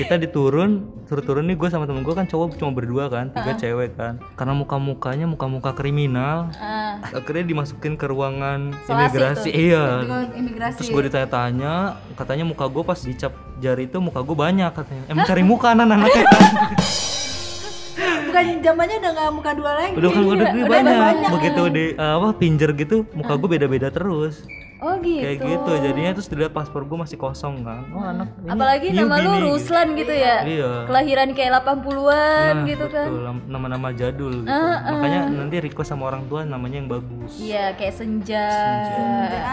kita 0.00 0.16
diturun, 0.16 0.88
suruh 1.04 1.20
turun 1.20 1.44
nih 1.44 1.60
gue 1.60 1.68
sama 1.68 1.84
temen 1.84 2.00
gue 2.00 2.14
kan 2.16 2.24
cowok 2.24 2.56
cuma 2.56 2.72
berdua 2.72 3.12
kan, 3.12 3.28
tiga 3.28 3.52
cewek 3.60 3.92
kan. 4.00 4.16
Karena 4.32 4.56
muka-mukanya 4.56 5.28
muka-muka 5.28 5.76
kriminal, 5.76 6.48
Ah, 6.56 6.96
akhirnya 7.12 7.44
dimasukin 7.44 8.00
ke 8.00 8.08
ruangan 8.08 8.72
Selasi 8.88 9.12
imigrasi. 9.12 9.50
Iya. 9.52 9.84
Dengan 10.08 10.26
imigrasi. 10.32 10.76
Terus 10.80 10.88
gue 10.88 11.02
ditanya-tanya, 11.12 11.74
katanya 12.16 12.44
muka 12.48 12.64
gue 12.72 12.80
pas 12.80 12.96
dicap 12.96 13.32
jari 13.60 13.84
itu 13.84 14.00
muka 14.00 14.24
gue 14.24 14.36
banyak 14.36 14.72
katanya. 14.72 15.04
Emang 15.12 15.28
cari 15.28 15.42
muka 15.44 15.76
anak-anaknya 15.76 16.24
kan? 16.24 16.24
Bukan 18.30 18.44
zamannya 18.62 18.96
udah 19.02 19.10
nggak 19.12 19.30
muka 19.34 19.50
dua 19.58 19.72
lagi. 19.74 19.94
Udah 19.98 20.10
kan 20.14 20.22
udah, 20.22 20.34
udah 20.48 20.66
banyak. 20.70 20.96
banyak. 20.96 21.30
Begitu 21.34 21.62
di 21.74 21.84
uh, 21.98 22.14
apa 22.22 22.28
pinjer 22.38 22.70
gitu, 22.78 22.96
muka 23.12 23.36
gue 23.36 23.48
beda-beda 23.58 23.90
terus. 23.92 24.46
Oh 24.80 24.94
gitu. 24.98 25.22
Kayak 25.22 25.38
gitu. 25.38 25.70
Jadinya 25.80 26.10
terus 26.12 26.26
dilihat 26.26 26.50
paspor 26.50 26.82
gue 26.82 26.98
masih 26.98 27.16
kosong 27.16 27.60
kan. 27.60 27.84
Oh 27.90 28.02
anak. 28.02 28.28
ini 28.34 28.48
Apalagi 28.48 28.86
nama 28.90 29.14
lu 29.16 29.30
nih, 29.30 29.36
gitu. 29.36 29.46
Ruslan 29.50 29.88
gitu 29.94 30.14
ya. 30.14 30.36
Iya. 30.42 30.70
Kelahiran 30.84 31.28
kayak 31.30 31.50
80-an 31.60 32.54
Nah, 32.54 32.66
gitu 32.66 32.86
kan. 32.86 33.06
betul, 33.06 33.20
nam- 33.22 33.46
nama-nama 33.46 33.88
jadul 33.90 34.34
gitu. 34.40 34.50
Ah, 34.50 34.76
Makanya 34.90 35.20
nanti 35.30 35.56
request 35.60 35.88
sama 35.88 36.04
orang 36.06 36.24
tua 36.26 36.42
namanya 36.42 36.76
yang 36.76 36.88
bagus. 36.88 37.32
Iya, 37.36 37.72
kayak 37.74 37.94
senja, 37.94 38.48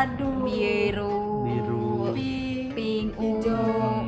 Aduh. 0.02 0.44
biru, 0.44 1.18
Biru. 1.44 1.86
Pink, 2.70 3.18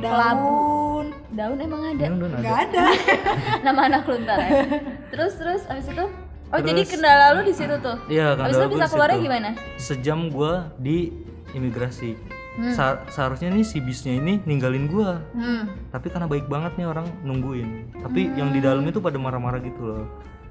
daun. 0.00 1.06
Daun 1.30 1.58
emang 1.58 1.82
ada. 1.86 2.04
Udah 2.06 2.28
Nggak 2.32 2.58
ada. 2.64 2.80
ada. 2.80 2.84
Nama 3.66 3.80
anak 3.84 4.02
lu 4.04 4.16
ntar 4.20 4.38
ya. 4.38 4.50
Terus 5.10 5.32
terus 5.34 5.62
abis 5.66 5.86
itu 5.86 6.04
Oh 6.50 6.58
jadi 6.58 6.82
kendala 6.82 7.38
lu 7.38 7.46
di 7.46 7.54
situ 7.54 7.74
tuh. 7.78 7.96
Iya, 8.06 8.34
Abis 8.34 8.42
kendala 8.42 8.50
itu 8.50 8.66
gua 8.66 8.74
bisa 8.74 8.86
keluarnya 8.90 9.16
situ. 9.16 9.26
gimana? 9.26 9.48
Sejam 9.76 10.18
gua 10.28 10.52
di 10.76 11.14
imigrasi. 11.52 12.18
Hmm. 12.50 12.74
Sa- 12.74 13.00
seharusnya 13.06 13.54
nih 13.54 13.62
si 13.62 13.78
bisnya 13.78 14.18
ini 14.18 14.42
ninggalin 14.42 14.90
gua. 14.90 15.22
Hmm. 15.30 15.70
Tapi 15.88 16.10
karena 16.10 16.26
baik 16.26 16.50
banget 16.50 16.74
nih 16.74 16.86
orang 16.86 17.06
nungguin. 17.22 17.94
Tapi 18.02 18.34
yang 18.34 18.50
di 18.50 18.58
dalam 18.58 18.82
itu 18.82 18.98
pada 18.98 19.14
marah-marah 19.16 19.62
gitu 19.62 19.80
loh. 19.80 20.04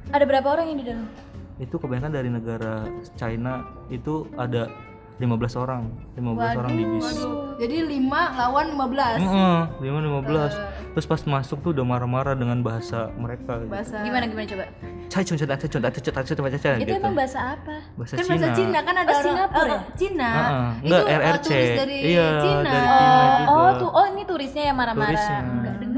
Ada 0.09 0.23
berapa 0.23 0.47
orang 0.47 0.65
yang 0.71 0.79
di 0.79 0.87
dalam? 0.87 1.07
itu 1.59 1.75
kebanyakan 1.75 2.11
dari 2.15 2.31
negara 2.31 2.87
China 3.19 3.67
itu 3.91 4.23
ada 4.39 4.71
15 5.19 5.27
orang 5.59 5.91
15 6.15 6.55
orang 6.55 6.71
di 6.71 6.83
bis 6.87 7.19
Jadi 7.59 7.77
5 7.99 8.39
lawan 8.39 8.65
15 8.79 9.19
Heeh, 9.19 9.59
lima 9.83 9.99
lima 9.99 10.19
belas. 10.23 10.55
Terus 10.89 11.05
pas 11.05 11.21
masuk 11.21 11.57
tuh 11.59 11.71
udah 11.71 11.85
marah-marah 11.85 12.33
dengan 12.33 12.59
bahasa 12.59 13.13
mereka. 13.13 13.61
Gitu. 13.61 13.69
bahasa 13.69 13.95
Gimana 14.01 14.25
gimana 14.25 14.47
coba? 14.47 14.65
Cai 15.09 15.23
cun 15.23 15.35
cun 15.35 15.47
cun 15.47 15.57
cun 15.57 15.69
cun 15.69 15.81
cun 15.81 16.13
cun 16.13 16.25
cun 16.25 16.35
cun 16.35 16.49
Itu 16.49 16.81
gitu. 16.81 16.93
emang 16.95 17.13
bahasa 17.13 17.39
apa? 17.53 17.75
Bahasa 17.93 18.13
kan 18.13 18.23
Cina. 18.23 18.33
bahasa 18.35 18.47
Cina 18.53 18.79
kan 18.79 18.95
ada 18.95 19.05
Oh, 19.05 19.09
orang 19.09 19.25
Singapura 19.25 19.69
eh, 19.69 19.81
Cina. 19.95 20.29
Heeh. 20.29 20.69
Itu 20.69 20.85
Enggak 20.85 21.01
eh, 21.01 21.17
RRC. 21.19 21.49
turis 21.49 21.69
dari 21.75 21.97
iya, 22.03 22.27
Cina. 22.37 22.61
dari 22.65 22.87
Cina 22.89 23.09
Oh, 23.09 23.29
juga. 23.39 23.49
oh 23.49 23.69
tuh, 23.77 23.89
oh 23.89 24.05
ini 24.07 24.23
turisnya 24.23 24.63
yang 24.65 24.77
marah-marah. 24.77 25.41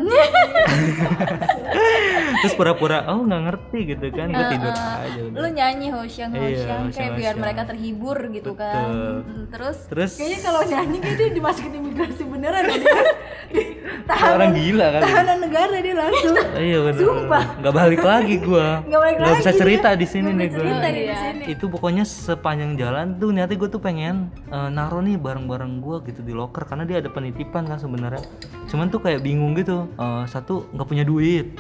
Terus 2.42 2.54
pura-pura 2.54 3.06
oh 3.08 3.22
nggak 3.22 3.42
ngerti 3.44 3.80
gitu 3.88 4.06
kan. 4.10 4.28
Gue 4.28 4.46
tidur 4.50 4.74
aja 4.74 5.20
udah. 5.22 5.38
Lu 5.38 5.48
nyanyi 5.48 5.88
Hoshang 5.90 6.32
Iya, 6.32 6.42
Hoshang 6.42 6.82
kayak 6.90 6.90
Hoshang, 6.90 7.16
biar 7.16 7.34
mereka 7.38 7.62
terhibur 7.66 8.18
gitu 8.30 8.52
kan. 8.54 8.82
Betul. 8.82 9.16
Mm, 9.22 9.44
Terus 9.52 9.78
Terus 9.88 10.12
Kayaknya 10.16 10.40
kalau 10.42 10.62
nyanyi 10.64 10.98
kayak 10.98 11.16
dia 11.18 11.28
dimasukin 11.32 11.72
imigrasi 11.76 12.22
beneran 12.24 12.64
ya 12.64 12.76
dia. 12.76 12.96
Di- 13.52 13.70
kayak 14.02 14.34
orang 14.34 14.52
gila 14.54 14.86
kan. 14.90 15.02
Tahanan 15.04 15.38
negara 15.40 15.76
dia 15.78 15.94
langsung. 15.94 16.36
Iya 16.54 16.78
benar. 16.82 17.00
Sumpah. 17.00 17.44
Nggak 17.60 17.74
balik 17.76 18.02
lagi 18.02 18.36
gua. 18.40 18.68
Nggak 18.88 19.00
balik 19.02 19.16
Nggak 19.18 19.34
bisa 19.36 19.48
lagi 19.48 19.60
cerita 19.60 19.88
dia. 19.90 19.98
di 19.98 20.06
sini 20.08 20.30
nih 20.32 20.48
bisa 20.48 20.56
gua. 20.56 20.66
cerita 20.66 20.82
dia 20.82 20.92
di 20.92 21.00
Iya. 21.02 21.16
sini. 21.20 21.44
itu 21.48 21.64
pokoknya 21.68 22.04
sepanjang 22.04 22.72
jalan 22.76 23.06
tuh 23.18 23.30
niatnya 23.30 23.56
gue 23.56 23.68
tuh 23.68 23.80
pengen 23.80 24.30
eh, 24.48 24.68
naruh 24.70 25.00
nih 25.00 25.16
barang-barang 25.16 25.72
gue 25.80 25.96
gitu 26.08 26.20
di 26.22 26.32
locker 26.32 26.64
karena 26.64 26.84
dia 26.84 26.98
ada 26.98 27.08
penitipan 27.10 27.64
kan 27.66 27.76
sebenarnya 27.76 28.20
cuman 28.68 28.88
tuh 28.88 29.00
kayak 29.00 29.20
bingung 29.20 29.52
gitu 29.54 29.81
Eh, 29.88 30.24
satu 30.30 30.70
nggak 30.74 30.88
punya 30.88 31.04
duit. 31.08 31.58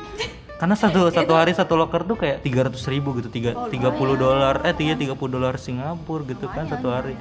Karena 0.59 0.75
satu 0.77 1.09
satu 1.17 1.33
hari 1.33 1.55
satu 1.57 1.73
locker 1.77 2.05
tuh 2.05 2.17
kayak 2.19 2.45
tiga 2.45 2.69
ratus 2.69 2.85
ribu 2.89 3.17
gitu 3.17 3.29
tiga 3.33 3.69
tiga 3.73 3.89
puluh 3.93 4.19
dolar. 4.19 4.61
Eh 4.67 4.73
tiga 4.75 4.93
tiga 4.97 5.13
puluh 5.17 5.39
dolar 5.39 5.57
Singapura 5.57 6.25
gitu 6.27 6.45
kan 6.49 6.69
satu 6.69 6.87
hari. 6.91 7.15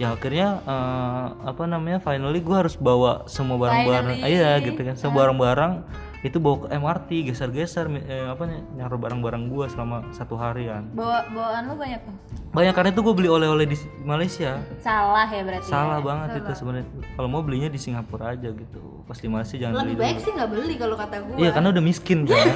Ya 0.00 0.16
akhirnya 0.16 0.64
eh, 0.64 1.26
apa 1.44 1.68
namanya 1.68 2.00
finally 2.00 2.40
gue 2.40 2.56
harus 2.56 2.74
bawa 2.78 3.28
semua 3.28 3.60
barang-barang. 3.60 4.24
Iya 4.24 4.60
gitu 4.64 4.80
kan. 4.80 4.94
Semua 4.96 5.28
barang-barang 5.28 5.72
itu 6.20 6.36
bawa 6.36 6.68
ke 6.68 6.76
MRT 6.76 7.10
geser-geser 7.32 7.88
eh, 8.04 8.28
apa 8.28 8.44
nih 8.44 8.60
barang-barang 8.76 9.48
gue 9.48 9.64
selama 9.72 10.04
satu 10.12 10.36
harian. 10.36 10.84
Bawa 10.92 11.24
bawaan 11.32 11.72
lu 11.72 11.74
banyak 11.80 12.00
tuh. 12.04 12.14
banyak 12.50 12.74
karena 12.74 12.90
itu 12.92 13.00
gue 13.00 13.14
beli 13.14 13.28
oleh-oleh 13.30 13.64
di 13.64 13.76
Malaysia. 14.04 14.60
Salah 14.84 15.24
ya 15.24 15.40
berarti. 15.46 15.70
salah 15.70 15.98
banget 16.04 16.44
itu 16.44 16.52
sebenarnya. 16.60 16.86
Kalau 17.16 17.28
mau 17.30 17.40
belinya 17.40 17.72
di 17.72 17.80
Singapura 17.80 18.36
aja 18.36 18.52
gitu. 18.52 18.80
Pas 19.08 19.16
di 19.16 19.28
Malaysia 19.32 19.56
jangan 19.56 19.80
Lebih 19.80 19.96
beli 19.96 20.02
baik 20.04 20.16
dulu. 20.18 20.24
sih 20.26 20.32
nggak 20.36 20.50
beli 20.52 20.74
kalau 20.76 20.96
kata 21.00 21.16
gue. 21.24 21.36
iya 21.40 21.50
karena 21.56 21.68
udah 21.72 21.82
miskin 21.84 22.18
kan? 22.28 22.36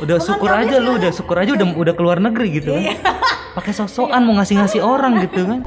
Udah 0.00 0.16
syukur 0.16 0.48
aja 0.48 0.80
lu 0.80 0.96
udah 0.96 1.12
syukur 1.12 1.36
aja 1.36 1.52
udah 1.52 1.66
udah 1.76 1.94
keluar 1.98 2.16
negeri 2.16 2.56
gitu 2.56 2.72
kan? 2.72 2.96
Pakai 3.52 3.76
sok-sokan 3.76 4.24
mau 4.24 4.40
ngasih-ngasih 4.40 4.80
orang 4.80 5.20
gitu 5.28 5.44
kan? 5.44 5.60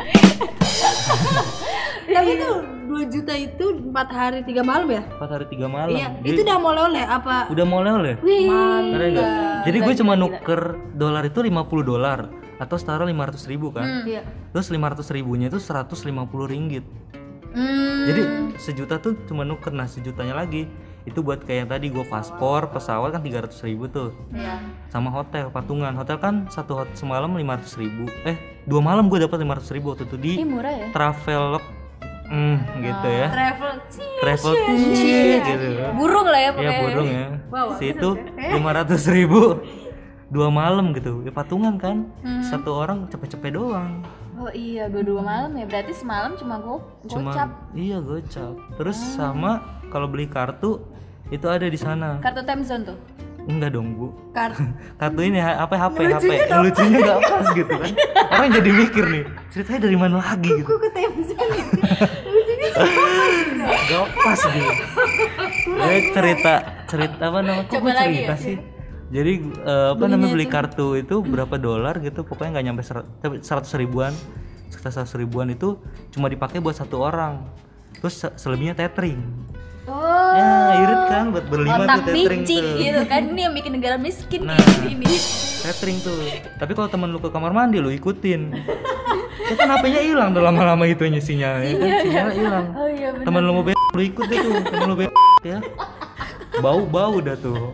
Tapi 2.09 2.29
itu 2.33 2.49
2 2.95 3.09
juta 3.09 3.33
itu 3.33 3.65
4 3.83 3.89
hari 4.09 4.39
3 4.43 4.61
malam 4.61 4.87
ya? 4.87 5.01
empat 5.09 5.29
hari 5.31 5.45
tiga 5.47 5.65
malam 5.67 5.91
Iya. 5.91 6.07
Jadi, 6.15 6.29
Itu 6.29 6.41
udah 6.43 6.57
mau 6.57 6.71
oleh 6.71 7.03
apa? 7.03 7.37
udah 7.49 7.65
mau 7.65 7.79
oleh 7.81 8.01
nggak? 9.09 9.29
jadi 9.63 9.77
gue 9.79 9.93
cuma 9.97 10.13
nuker 10.13 10.61
dolar 10.93 11.23
itu 11.23 11.39
50 11.39 11.57
dolar 11.83 12.19
atau 12.55 12.75
setara 12.77 13.03
500 13.03 13.49
ribu 13.49 13.73
kan 13.73 14.05
Iya. 14.05 14.21
terus 14.49 14.69
500 14.69 15.09
ribunya 15.09 15.49
itu 15.49 15.57
150 15.57 16.05
ringgit 16.45 16.85
Hmm. 17.53 18.09
Jadi 18.09 18.21
sejuta 18.57 18.97
tuh 18.97 19.13
cuma 19.23 19.45
nuker 19.45 19.69
nah 19.69 19.85
sejutanya 19.85 20.33
lagi 20.35 20.65
itu 21.03 21.21
buat 21.21 21.37
kayak 21.39 21.59
yang 21.59 21.69
tadi 21.69 21.85
gue 21.87 22.01
paspor 22.01 22.65
pesawat 22.67 23.13
kan 23.13 23.21
300 23.21 23.61
ribu 23.61 23.85
tuh 23.85 24.09
Iya. 24.31 24.57
sama 24.89 25.13
hotel 25.13 25.53
patungan 25.53 25.93
hotel 25.93 26.17
kan 26.17 26.49
satu 26.49 26.73
hot 26.75 26.89
semalam 26.93 27.29
500 27.29 27.77
ribu 27.77 28.09
eh 28.25 28.33
dua 28.65 28.81
malam 28.81 29.05
gue 29.05 29.21
dapat 29.21 29.37
500 29.37 29.69
ribu 29.69 29.93
waktu 29.93 30.03
itu 30.03 30.17
di 30.17 30.31
Ih 30.35 30.49
murah 30.49 30.73
ya. 30.73 30.87
travel 30.89 31.61
hmm, 32.33 32.57
gitu 32.81 33.07
ya. 33.07 33.27
Travel 33.29 33.71
travel 34.19 34.53
gitu. 34.57 35.67
Burung 35.93 36.27
lah 36.27 36.39
ya 36.41 36.49
ya 36.49 36.51
pokoknya. 36.53 36.81
burung 36.81 37.09
ya. 37.09 37.27
Situ 37.77 38.09
500 38.37 39.15
ribu. 39.15 39.41
Dua 40.33 40.49
malam 40.49 40.97
gitu. 40.97 41.21
Ya 41.21 41.29
patungan 41.29 41.77
kan. 41.77 42.09
Satu 42.41 42.73
orang 42.73 43.05
cepet-cepet 43.13 43.53
doang. 43.53 44.01
Oh 44.33 44.49
iya, 44.49 44.89
dua-dua 44.89 45.21
malam 45.21 45.53
ya. 45.53 45.65
Berarti 45.69 45.93
semalam 45.93 46.33
cuma 46.33 46.57
cuma 47.05 47.31
gocap. 47.31 47.49
iya 47.77 48.01
gocap. 48.01 48.57
Terus 48.81 48.97
sama 48.97 49.61
kalau 49.93 50.09
beli 50.09 50.25
kartu 50.25 50.81
itu 51.29 51.45
ada 51.45 51.69
di 51.69 51.77
sana. 51.77 52.17
Kartu 52.17 52.41
time 52.41 52.65
zone 52.65 52.83
tuh. 52.89 52.97
enggak 53.43 53.75
dong 53.75 53.99
bu. 53.99 54.07
Kartu 54.31 54.63
kartu 54.99 55.19
ini 55.21 55.37
apa 55.37 55.75
HP 55.75 55.97
HP 56.15 56.31
lucunya 56.49 56.97
nggak 57.03 57.19
pas 57.27 57.47
gitu 57.51 57.73
kan. 57.75 57.91
Orang 58.33 58.49
jadi 58.55 58.71
mikir 58.71 59.03
nih 59.05 59.23
ceritanya 59.53 59.79
dari 59.85 59.97
mana 59.99 60.15
lagi 60.17 60.49
gitu. 60.49 60.65
ke 60.81 60.89
Temzon 60.89 61.37
nggak 62.73 64.05
pas 64.15 64.39
gitu 64.41 64.71
ya 65.73 65.99
cerita 66.11 66.53
cerita 66.85 67.21
apa 67.21 67.39
namanya 67.39 67.63
kok 67.63 67.73
Coba 67.73 67.83
gue 67.83 67.93
lagi 67.93 68.15
cerita 68.17 68.29
ya? 68.29 68.37
sih 68.37 68.55
jadi 69.09 69.33
eh, 69.39 69.87
apa 69.93 70.03
namanya 70.05 70.31
beli 70.31 70.47
kartu 70.47 70.87
itu 70.95 71.15
berapa 71.19 71.55
dolar 71.55 71.97
gitu 71.99 72.21
pokoknya 72.21 72.49
nggak 72.51 72.65
nyampe 72.65 72.81
seratus 73.39 73.71
ribuan 73.73 74.13
sekitar 74.67 74.91
seratus 74.91 75.15
ribuan 75.15 75.47
itu 75.47 75.77
cuma 76.09 76.27
dipakai 76.27 76.57
buat 76.57 76.73
satu 76.73 76.99
orang 76.99 77.45
terus 77.95 78.17
se- 78.17 78.35
selebihnya 78.35 78.73
tethering 78.73 79.21
Oh. 79.83 79.99
ya 80.31 80.79
irit 80.79 81.01
kan 81.11 81.25
buat 81.29 81.43
berlima 81.43 81.83
Otak 81.83 82.07
tuh 82.07 82.15
tethering 82.15 82.47
tuh 82.47 82.79
gitu 82.79 83.01
kan 83.03 83.21
ini 83.27 83.41
yang 83.41 83.51
bikin 83.51 83.71
negara 83.73 83.99
miskin 83.99 84.47
Nah. 84.47 84.55
ini. 84.81 85.11
Catering 85.59 85.99
tuh. 85.99 86.23
Tapi 86.55 86.71
kalau 86.71 86.87
temen 86.87 87.11
lu 87.11 87.19
ke 87.19 87.27
kamar 87.27 87.51
mandi 87.51 87.83
lu 87.83 87.91
ikutin. 87.91 88.55
Itu 89.53 89.61
kan 89.61 89.69
HP-nya 89.71 90.01
hilang 90.01 90.29
tuh 90.33 90.41
lama-lama 90.41 90.83
itu 90.83 91.03
sinyalnya 91.21 91.77
kan 91.77 91.89
sinyalnya 92.01 92.33
hilang. 92.33 92.65
Oh 92.73 92.89
iya 92.89 93.07
benar. 93.13 93.25
Temen 93.29 93.41
lu 93.45 93.51
mau 93.53 93.61
be 93.61 93.71
lu 93.93 94.01
ikut 94.01 94.25
deh 94.25 94.37
tuh, 94.41 94.53
temen 94.65 94.87
lu 94.89 94.95
be 94.97 95.05
ya. 95.45 95.59
Bau-bau 96.53 97.17
dah 97.17 97.37
tuh. 97.37 97.73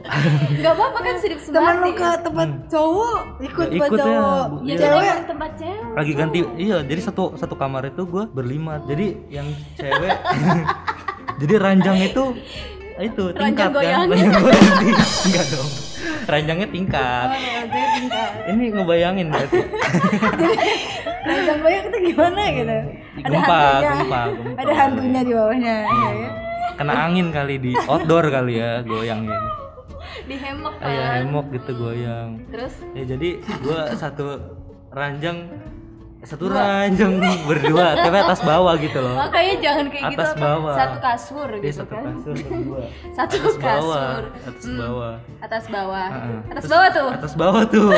Enggak 0.51 0.71
apa-apa 0.71 0.99
kan 0.99 1.15
sirip 1.19 1.39
teman 1.41 1.75
lu 1.79 1.91
semati. 1.91 1.99
ke 1.99 2.09
tempat 2.23 2.47
cowok 2.67 3.19
ikut 3.39 3.65
Ya, 3.65 3.75
buat 3.75 3.87
ikut 3.87 3.97
ya, 3.97 4.03
cowok. 4.03 4.45
Ya 4.45 4.59
Iya. 4.67 4.77
cewek 4.79 5.17
tempat 5.25 5.51
cewek. 5.55 5.95
Lagi 5.95 6.11
ganti 6.15 6.39
iya, 6.55 6.77
jadi 6.83 7.01
satu 7.01 7.23
satu 7.35 7.55
kamar 7.55 7.87
itu 7.87 8.03
gua 8.03 8.27
berlima. 8.27 8.83
Jadi 8.83 9.07
yang 9.27 9.47
cewek 9.75 10.15
jadi 11.41 11.53
ranjang 11.55 11.97
itu 12.03 12.23
itu 12.99 13.23
tingkat 13.31 13.71
kan 13.71 13.71
Ranjang 13.71 13.71
goyang. 13.71 14.05
ranjang 14.11 14.31
goyang 14.43 14.75
enggak 15.31 15.45
dong 15.47 15.69
ranjangnya 16.29 16.67
tingkat. 16.69 17.27
Ini 18.49 18.63
ngebayangin 18.77 19.27
berarti. 19.33 19.59
Ranjang 21.29 21.59
goyang 21.61 21.85
itu 21.91 21.97
gimana 22.09 22.41
gitu? 22.49 22.77
Ada 23.19 23.27
gempa 23.27 23.57
hantunya. 23.59 23.91
gempa 23.91 24.21
gempa. 24.39 24.61
ada 24.61 24.73
hantunya 24.73 25.21
di 25.21 25.31
bawahnya. 25.35 25.75
Ya, 25.85 26.09
ya. 26.15 26.29
kena 26.79 26.93
angin 26.95 27.27
kali 27.29 27.55
di 27.59 27.71
outdoor 27.75 28.25
kali 28.31 28.53
ya 28.57 28.71
goyangnya. 28.87 29.37
Di 30.25 30.35
hemok 30.39 30.75
ah, 30.79 30.89
ya 30.89 31.01
kan. 31.03 31.17
hemok 31.25 31.45
gitu 31.53 31.71
goyang. 31.75 32.29
Terus? 32.49 32.73
Ya 32.95 33.03
jadi 33.03 33.29
gua 33.61 33.93
satu 33.93 34.25
ranjang 34.89 35.49
satu 36.19 36.45
ranjang 36.47 37.15
berdua 37.43 37.95
tapi 37.95 38.17
atas 38.17 38.39
bawah 38.41 38.75
gitu 38.75 38.99
loh 38.99 39.15
makanya 39.17 39.53
jangan 39.57 39.85
kayak 39.87 40.03
gitu 40.09 40.19
Atas 40.19 40.31
apa, 40.31 40.43
bawah. 40.43 40.75
satu 40.75 40.97
kasur 40.99 41.47
dia 41.49 41.61
gitu 41.63 41.77
satu 41.79 41.93
kan. 41.93 42.03
kasur 42.05 42.35
berdua 42.35 42.81
Satu 43.17 43.35
atas 43.37 43.55
bawah 43.55 44.03
kasur. 44.03 44.23
atas 44.43 44.63
Hmm. 44.65 44.77
bawah 44.77 45.13
Atas 45.39 45.63
bawah. 45.65 46.07
Heeh. 46.09 46.39
Atas 46.45 46.59
Terus- 46.59 46.69
bawah 46.69 46.89
tuh. 46.89 47.09
atas 47.09 47.33
bawah 47.33 47.63
tuh 47.65 47.91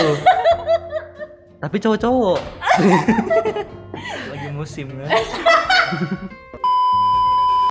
tapi 1.63 1.75
cowok-cowok 1.77 2.39
lagi 4.31 4.49
musim 4.51 4.87
kan 4.91 5.09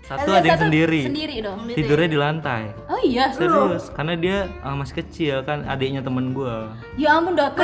satu 0.02 0.30
ada 0.32 0.42
yang 0.42 0.58
satu 0.58 0.66
sendiri 0.66 1.00
Sendiri 1.04 1.36
dong. 1.38 1.58
tidurnya 1.68 2.08
di 2.08 2.18
lantai 2.18 2.62
Oh 2.86 2.98
iya. 3.00 3.30
serius 3.30 3.90
karena 3.90 4.14
dia 4.14 4.38
ah, 4.58 4.74
masih 4.74 4.98
kecil 4.98 5.42
kan 5.42 5.62
adiknya 5.64 6.02
temen 6.02 6.30
gua 6.30 6.74
Ya 6.94 7.14
ampun 7.14 7.34
udah. 7.34 7.54
Ud- 7.54 7.58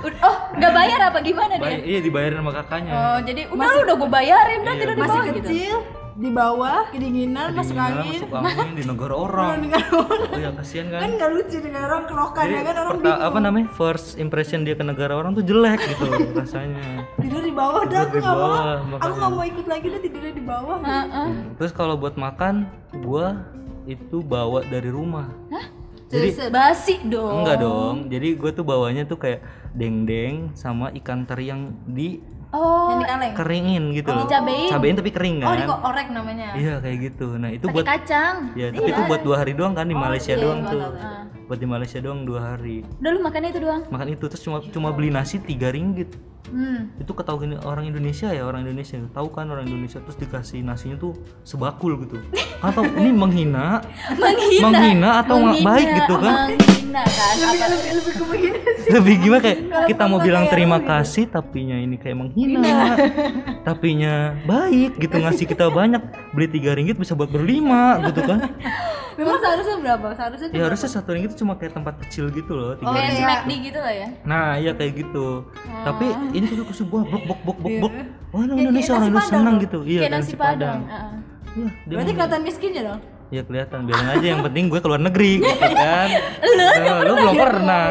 oh, 0.00 0.36
nggak 0.52 0.72
bayar 0.72 0.98
apa? 1.04 1.18
Gimana 1.20 1.52
Bay- 1.54 1.78
dia? 1.78 1.86
iya 1.86 1.98
dibayarin 2.00 2.38
sama 2.38 2.52
kakaknya. 2.54 2.92
Oh, 2.92 3.18
jadi 3.20 3.40
udah 3.48 3.68
lu 3.68 3.78
udah 3.82 3.96
gue 3.96 4.10
bayarin 4.10 4.58
udah 4.58 4.68
Iya, 4.68 4.80
tidur 4.80 4.88
di 4.88 4.98
masih 4.98 5.12
bawah 5.12 5.24
gitu. 5.26 5.38
kecil 5.44 5.76
di 6.18 6.34
bawah 6.34 6.78
kedinginan 6.90 7.54
masuk 7.54 7.78
angin 7.78 8.18
masuk 8.18 8.34
angin. 8.34 8.74
di 8.74 8.82
negara 8.82 9.14
orang. 9.24 9.48
Dengan 9.60 9.82
orang. 9.88 10.20
Oh 10.28 10.40
ya 10.40 10.50
kasihan 10.52 10.86
kan? 10.88 11.00
Kan 11.00 11.10
nggak 11.14 11.30
lucu 11.30 11.56
dengan 11.60 11.82
orang 11.84 12.02
kerokan 12.04 12.42
Jadi 12.42 12.52
ya 12.52 12.60
kan? 12.60 12.74
Orang 12.76 12.92
perta- 12.98 13.20
apa 13.22 13.38
namanya? 13.38 13.66
First 13.72 14.08
impression 14.16 14.58
dia 14.60 14.74
ke 14.74 14.82
negara 14.82 15.12
orang 15.14 15.32
tuh 15.32 15.42
jelek 15.42 15.78
gitu 15.86 16.04
rasanya. 16.38 17.06
Tidur 17.16 17.38
di 17.40 17.52
bawah 17.52 17.82
dah 17.84 18.00
aku 18.02 18.10
di 18.10 18.18
nggak 18.18 18.34
mau. 18.34 18.42
bawah, 18.42 18.58
aku 18.58 18.86
makanya. 18.88 19.14
nggak 19.14 19.30
mau 19.30 19.44
ikut 19.44 19.66
lagi 19.68 19.86
dah 19.86 20.00
tidurnya 20.00 20.32
di 20.32 20.44
bawah. 20.44 20.76
Heeh. 20.80 21.28
terus 21.54 21.72
kalau 21.72 21.94
buat 21.94 22.14
makan 22.14 22.54
gua 22.98 23.26
itu 23.84 24.18
bawa 24.20 24.60
dari 24.64 24.90
rumah. 24.90 25.30
Jadi 26.08 26.28
basi 26.48 27.04
dong. 27.04 27.44
enggak 27.44 27.60
dong. 27.60 27.96
Jadi 28.06 28.32
gue 28.32 28.50
tuh 28.50 28.64
bawanya 28.64 29.04
tuh 29.04 29.16
kayak 29.16 29.44
dendeng 29.72 30.52
sama 30.52 30.88
ikan 30.94 31.24
teri 31.24 31.48
yang 31.48 31.62
di 31.84 32.20
Oh, 32.48 32.96
Yang 32.96 33.36
keringin 33.36 33.92
gitu 33.92 34.08
loh 34.08 34.24
Dicabein? 34.24 34.72
cabein 34.72 34.96
tapi 34.96 35.10
kering 35.12 35.36
Oh, 35.44 35.52
kan 35.52 35.56
di 35.58 35.68
orek 35.68 36.08
namanya. 36.08 36.48
iya 36.56 36.80
kayak 36.80 37.12
gitu 37.12 37.36
nah 37.36 37.52
itu 37.52 37.60
pakai 37.62 37.76
buat 37.76 37.84
kacang. 37.84 38.36
ya 38.56 38.72
tapi 38.72 38.88
itu 38.88 39.00
buat 39.04 39.20
dua 39.20 39.36
hari 39.36 39.52
doang 39.52 39.76
kan 39.76 39.84
di 39.84 39.92
Malaysia 39.92 40.32
iya, 40.32 40.40
doang 40.40 40.64
iya, 40.64 40.72
tuh 40.72 40.80
tahu. 40.80 40.92
Ah. 40.96 41.22
buat 41.44 41.58
di 41.60 41.68
Malaysia 41.68 41.98
doang 42.00 42.24
dua 42.24 42.40
hari 42.46 42.88
Udah 42.96 43.10
lu 43.12 43.20
makannya 43.20 43.48
itu 43.52 43.60
doang. 43.60 43.82
makan 43.92 44.08
itu 44.08 44.24
terus 44.32 44.40
cuma 44.40 44.64
cuma 44.64 44.88
beli 44.96 45.12
nasi 45.12 45.36
tiga 45.36 45.68
ringgit 45.68 46.16
Hmm. 46.48 46.88
itu 46.96 47.12
ketahuan 47.12 47.54
orang 47.62 47.84
Indonesia 47.86 48.28
ya 48.28 48.42
orang 48.42 48.64
Indonesia 48.64 48.96
tahu 49.10 49.28
kan 49.30 49.46
orang 49.46 49.68
Indonesia 49.68 50.00
terus 50.00 50.16
dikasih 50.16 50.60
nasinya 50.60 50.96
tuh 50.96 51.12
sebakul 51.42 52.00
gitu 52.02 52.18
atau 52.58 52.82
ini 52.84 53.10
menghina 53.10 53.80
Menghina. 54.22 54.62
Menghina 54.64 55.10
atau 55.20 55.36
nggak 55.38 55.56
Menghina, 55.60 55.68
baik 55.70 55.88
gitu 55.94 56.14
kan? 56.16 56.34
Menghina 56.48 57.02
kan. 57.04 57.34
Apa 57.38 57.66
Lebih 57.68 58.12
ke 58.14 58.24
begini 58.24 58.58
sih. 58.80 58.90
lebih 58.90 59.14
gimana 59.20 59.40
kayak 59.44 59.58
kita 59.86 60.02
mau 60.04 60.18
bilang 60.18 60.44
terima 60.48 60.78
kasih 60.80 61.28
tapinya 61.28 61.76
ini 61.76 62.00
kayak 62.00 62.16
menghina 62.16 62.96
tapinya 63.68 64.14
baik 64.42 64.96
gitu 64.96 65.16
ngasih 65.20 65.44
kita 65.44 65.68
banyak 65.68 66.00
beli 66.32 66.48
tiga 66.48 66.72
ringgit 66.72 66.96
bisa 66.96 67.12
buat 67.12 67.28
berlima 67.28 68.00
gitu 68.08 68.24
kan 68.24 68.48
Memang 69.18 69.36
seharusnya 69.36 69.76
berapa? 69.78 70.06
Seharusnya 70.14 70.48
ya 70.48 70.62
harusnya 70.64 70.88
satu 70.88 71.08
ringgit 71.10 71.28
itu 71.28 71.42
cuma 71.42 71.52
kayak 71.54 71.74
tempat 71.74 71.94
kecil 72.00 72.30
gitu 72.30 72.52
loh 72.54 72.72
tiga 72.72 72.86
Oh, 72.86 72.94
kayak 72.94 73.10
iya. 73.12 73.58
Gitu 73.60 73.78
lah 73.78 73.92
ya. 73.92 74.06
nah 74.22 74.54
iya 74.54 74.72
kayak 74.72 74.92
gitu 74.96 75.26
tapi 75.82 76.06
ini 76.30 76.46
tuh 76.48 76.64
kasih 76.64 76.86
buah 76.86 77.02
bok 77.04 77.22
bok 77.26 77.40
bok 77.42 77.58
bok 77.58 77.74
bok 77.80 77.92
wah 77.92 78.38
orang 78.38 78.46
Kayak- 78.46 78.62
Indonesia 78.62 78.92
orang 78.92 79.08
Indonesia 79.08 79.30
senang 79.34 79.56
gitu 79.58 79.78
iya 79.82 80.00
nasi 80.08 80.34
padang. 80.34 80.80
Heeh. 80.86 81.10
Iya, 81.50 81.68
dia 81.82 81.96
Berarti 81.96 82.12
kelihatan 82.14 82.40
miskinnya 82.40 82.82
dong. 82.86 83.00
Ya 83.28 83.42
kelihatan 83.42 83.84
biarin 83.84 84.08
aja 84.10 84.26
yang 84.26 84.42
penting 84.42 84.64
gue 84.66 84.78
keluar 84.78 84.98
negeri 84.98 85.38
gitu 85.42 85.66
kan 85.68 86.08
Nah, 86.58 87.02
lu 87.02 87.12
belum 87.14 87.34
pernah 87.34 87.84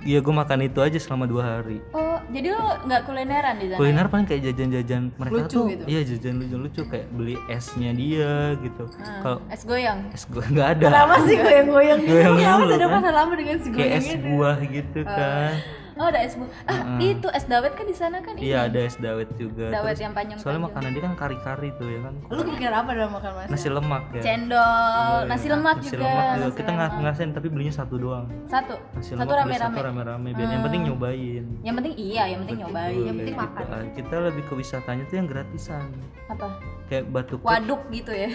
iya 0.00 0.18
gue 0.18 0.30
makan 0.32 0.58
itu 0.62 0.78
aja 0.78 0.94
selama 0.96 1.24
dua 1.24 1.42
hari 1.42 1.82
Oh, 1.90 2.22
jadi 2.28 2.48
lu 2.48 2.60
nggak 2.84 3.00
kulineran 3.02 3.54
di 3.56 3.66
sana? 3.66 3.76
kuliner 3.76 4.06
paling 4.06 4.24
kayak 4.24 4.42
jajan-jajan 4.44 5.02
mereka 5.12 5.34
Lucu 5.36 5.50
tuh 5.52 5.64
gitu. 5.68 5.84
iya 5.84 6.00
jajan 6.02 6.34
lucu-lucu 6.38 6.82
kayak 6.86 7.06
beli 7.10 7.34
esnya 7.48 7.90
dia 7.92 8.34
gitu 8.56 8.84
Ah, 8.96 9.18
kalau 9.20 9.38
es 9.48 9.62
goyang. 9.62 9.98
es 10.10 10.22
gue 10.24 10.44
nggak 10.44 10.68
ada 10.72 10.86
Kenapa 10.86 11.14
sih 11.22 11.36
goyang-goyang? 11.36 12.00
Goyang 12.00 12.58
kan? 12.70 12.88
pasal 12.92 13.12
lama 13.12 13.32
dengan 13.34 13.56
si 13.58 13.68
kayak 13.68 13.76
goyang 13.76 13.98
es 13.98 14.06
ini? 14.08 14.22
buah 14.24 14.56
gitu 14.62 15.00
kan 15.02 15.52
Oh, 15.96 16.04
ada 16.04 16.20
es 16.20 16.32
bu. 16.32 16.44
Ah, 16.66 17.00
itu 17.00 17.24
es 17.30 17.44
dawet 17.44 17.72
kan 17.72 17.82
di 17.82 17.92
sana 17.92 18.20
kan? 18.20 18.36
iya 18.36 18.64
ada 18.64 18.76
es 18.78 18.96
dawet 18.96 19.32
juga 19.34 19.72
Dawet 19.72 19.90
Terus 19.90 20.00
yang 20.02 20.12
panjang. 20.12 20.36
soalnya 20.36 20.68
makanan 20.68 20.92
dia 20.92 21.02
kan 21.02 21.14
kari-kari 21.16 21.72
tuh 21.72 21.88
ya 21.88 22.00
kan 22.02 22.14
Lu 22.28 22.40
kepikiran 22.42 22.76
apa 22.76 22.90
dalam 22.92 23.10
makan 23.10 23.30
mas? 23.34 23.48
nasi 23.48 23.68
lemak 23.68 24.04
ya 24.10 24.22
Cendol, 24.22 25.16
nasi 25.24 25.46
lemak 25.48 25.76
nasi 25.78 25.88
juga. 25.88 26.04
lemak 26.04 26.20
juga 26.28 26.36
nasi 26.42 26.52
kita 26.54 26.70
nggak 26.70 26.90
ngerasain 27.00 27.30
tapi 27.32 27.48
belinya 27.48 27.74
satu 27.74 27.94
doang 27.96 28.26
Satu. 28.44 28.76
nasi 28.92 29.10
Satu 29.10 29.24
rame-rame. 29.26 29.56
satu 29.58 29.80
rame-rame 29.80 30.28
biar 30.30 30.48
yang 30.50 30.62
penting 30.62 30.82
nyobain 30.84 31.44
Yang 31.62 31.74
penting 31.74 31.94
iya, 31.96 32.22
yang 32.26 32.38
penting 32.44 32.56
nyobain. 32.60 32.92
Betul, 32.92 33.02
yang 33.02 33.16
penting 33.16 33.34
kayak 33.34 33.48
makan. 33.48 33.64
gitu. 33.64 33.72
Ah, 33.74 33.84
kita 33.96 34.14
lebih 34.22 34.42
ke 34.44 34.54
wisatanya 34.54 35.02
tuh 35.02 35.16
yang 35.16 35.26
gratisan 35.26 35.88
Apa? 36.28 36.48
kayak 36.86 37.04
batu 37.08 37.34
Waduk 37.40 37.80
gitu 37.90 38.12
ya. 38.12 38.28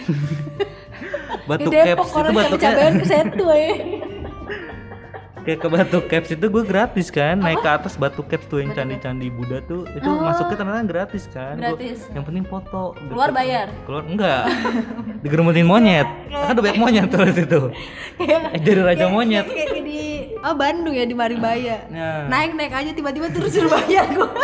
batu 1.44 1.62
Di 1.64 1.72
Depok 1.72 1.94
caps 1.96 2.10
itu 2.10 2.18
orang 2.18 2.32
batu 2.34 2.56
cabai 2.58 2.90
ke 2.92 3.06
setu 3.06 3.46
ya. 3.48 3.70
Kayak 5.42 5.58
ke 5.58 5.68
batu 5.68 5.98
caps 6.02 6.28
itu 6.28 6.44
gue 6.44 6.62
gratis 6.62 7.08
kan 7.08 7.34
naik 7.34 7.58
ke 7.58 7.70
atas 7.72 7.94
batu 7.94 8.22
caps 8.22 8.46
tuh 8.46 8.58
yang 8.58 8.70
candi-candi 8.70 9.26
Buddha 9.28 9.58
tuh 9.62 9.84
itu 9.88 10.06
masuknya 10.06 10.56
ternyata 10.56 10.82
gratis 10.84 11.24
kan 11.26 11.54
Gua- 11.54 11.74
Gratis. 11.74 11.98
yang 12.08 12.22
penting 12.22 12.44
foto 12.44 12.94
gitu. 12.94 13.10
Keluar 13.10 13.30
bayar. 13.30 13.66
keluar 13.82 14.04
enggak 14.04 14.42
digeremetin 15.20 15.64
monyet 15.64 16.08
kan 16.28 16.50
udah 16.50 16.62
banyak 16.62 16.78
monyet 16.78 17.06
tuh 17.06 17.22
di 17.22 17.34
situ 17.34 17.60
Eh, 18.18 18.60
jadi 18.60 18.80
raja 18.82 19.06
monyet 19.06 19.44
Kayak 19.44 19.82
di 19.82 20.02
oh 20.38 20.54
Bandung 20.54 20.92
ya 20.92 21.04
di 21.04 21.14
Maribaya. 21.14 21.76
nah 21.88 22.26
Naik-naik 22.28 22.72
aja 22.72 22.90
tiba-tiba 22.90 23.26
terus 23.28 23.50
suruh 23.50 23.68
bayar 23.68 24.06
gua. 24.10 24.30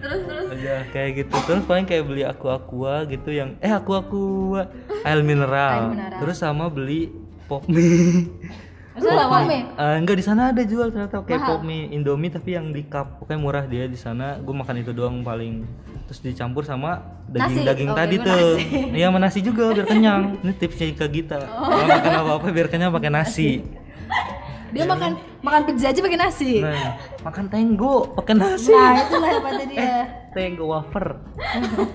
terus 0.00 0.20
terus. 0.22 0.46
aja 0.50 0.74
kayak 0.88 1.10
gitu 1.18 1.36
terus 1.42 1.64
paling 1.64 1.84
kayak 1.84 2.02
beli 2.02 2.22
aku 2.22 2.48
aqua 2.48 3.04
gitu 3.04 3.28
yang 3.28 3.56
eh 3.58 3.68
aku 3.68 3.92
aqua 3.92 4.72
air 5.02 5.20
mineral, 5.20 5.92
mineral. 5.92 6.16
terus 6.18 6.36
sama 6.38 6.66
beli 6.66 7.12
pop 7.44 7.60
mie 7.66 8.24
Maksudnya. 8.94 9.74
Eh, 9.74 9.94
enggak 9.98 10.16
di 10.16 10.24
sana 10.24 10.54
ada 10.54 10.62
jual 10.62 10.94
ternyata 10.94 11.26
kayak 11.26 11.42
pop 11.42 11.62
mie 11.66 11.90
Indomie 11.90 12.30
tapi 12.30 12.54
yang 12.54 12.70
di 12.70 12.86
cup 12.86 13.18
pokoknya 13.18 13.40
murah 13.42 13.64
dia 13.66 13.90
di 13.90 13.98
sana. 13.98 14.38
Gue 14.38 14.54
makan 14.54 14.86
itu 14.86 14.94
doang 14.94 15.26
paling. 15.26 15.66
Terus 16.06 16.20
dicampur 16.22 16.62
sama 16.62 17.02
daging 17.26 17.64
daging 17.66 17.90
Oke, 17.90 17.98
tadi 17.98 18.16
gua 18.22 18.26
tuh. 18.30 18.54
iya 18.98 19.06
sama 19.10 19.18
nasi 19.18 19.38
juga 19.42 19.74
biar 19.74 19.86
kenyang. 19.90 20.22
Ini 20.46 20.52
tipsnya 20.54 20.86
ke 20.94 21.06
kita 21.10 21.38
kalau 21.42 21.86
makan 21.90 22.12
apa 22.22 22.30
apa 22.38 22.46
biar 22.54 22.68
kenyang 22.70 22.94
pakai 22.94 23.10
nasi. 23.10 23.50
Dia 24.74 24.84
makan 24.86 25.10
makan 25.42 25.60
pizza 25.70 25.86
aja 25.90 26.00
pakai 26.02 26.18
nasi. 26.18 26.52
nah 26.58 26.98
makan 27.22 27.44
tenggo 27.50 28.14
pakai 28.14 28.34
nasi. 28.38 28.74
Nah, 28.74 28.94
itulah 29.00 29.30
hebatnya 29.30 29.66
dia. 29.70 29.94
Tenggo 30.34 30.66
wafer 30.68 31.16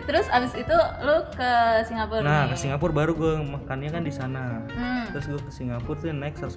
Terus 0.00 0.26
abis 0.28 0.52
itu 0.56 0.76
lu 1.00 1.16
ke 1.30 1.52
Singapura. 1.84 2.22
nah 2.22 2.42
nih. 2.42 2.50
ke 2.50 2.56
Singapura 2.56 2.92
baru 2.94 3.12
gue 3.12 3.32
makannya 3.44 3.90
kan 3.90 4.02
di 4.02 4.10
sana 4.10 4.64
Hmm. 4.70 5.04
terus 5.10 5.26
gue 5.26 5.40
ke 5.40 5.52
Singapura 5.52 5.96
tuh 5.96 6.10
naik 6.10 6.34
158.000 6.34 6.56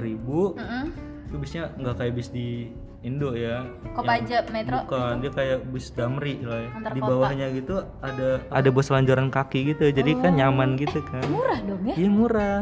ribu 0.00 0.54
Mm-mm. 0.54 0.84
itu 1.24 1.36
bisnya 1.36 1.70
nggak 1.74 1.94
kayak 1.96 2.12
bis 2.12 2.28
di 2.28 2.72
Indo 2.98 3.30
ya 3.30 3.62
Kopaja 3.94 4.42
Metro. 4.48 4.82
Bukan, 4.82 5.22
dia 5.22 5.30
kayak 5.30 5.58
bis 5.68 5.90
Damri 5.90 6.42
lah 6.42 6.58
ya. 6.58 6.70
Antar 6.72 6.90
Di 6.90 6.98
kota. 6.98 7.10
bawahnya 7.12 7.46
gitu 7.52 7.74
ada 8.00 8.28
ada 8.44 8.68
bus 8.68 8.88
lanjaran 8.88 9.28
kaki 9.28 9.70
gitu. 9.70 9.86
Jadi 9.88 10.18
kan 10.18 10.34
nyaman 10.34 10.74
gitu 10.74 10.98
kan. 11.04 11.22
Murah 11.24 11.62
dong 11.62 11.78
ya. 11.84 11.94
Iya 11.94 12.10
murah. 12.10 12.58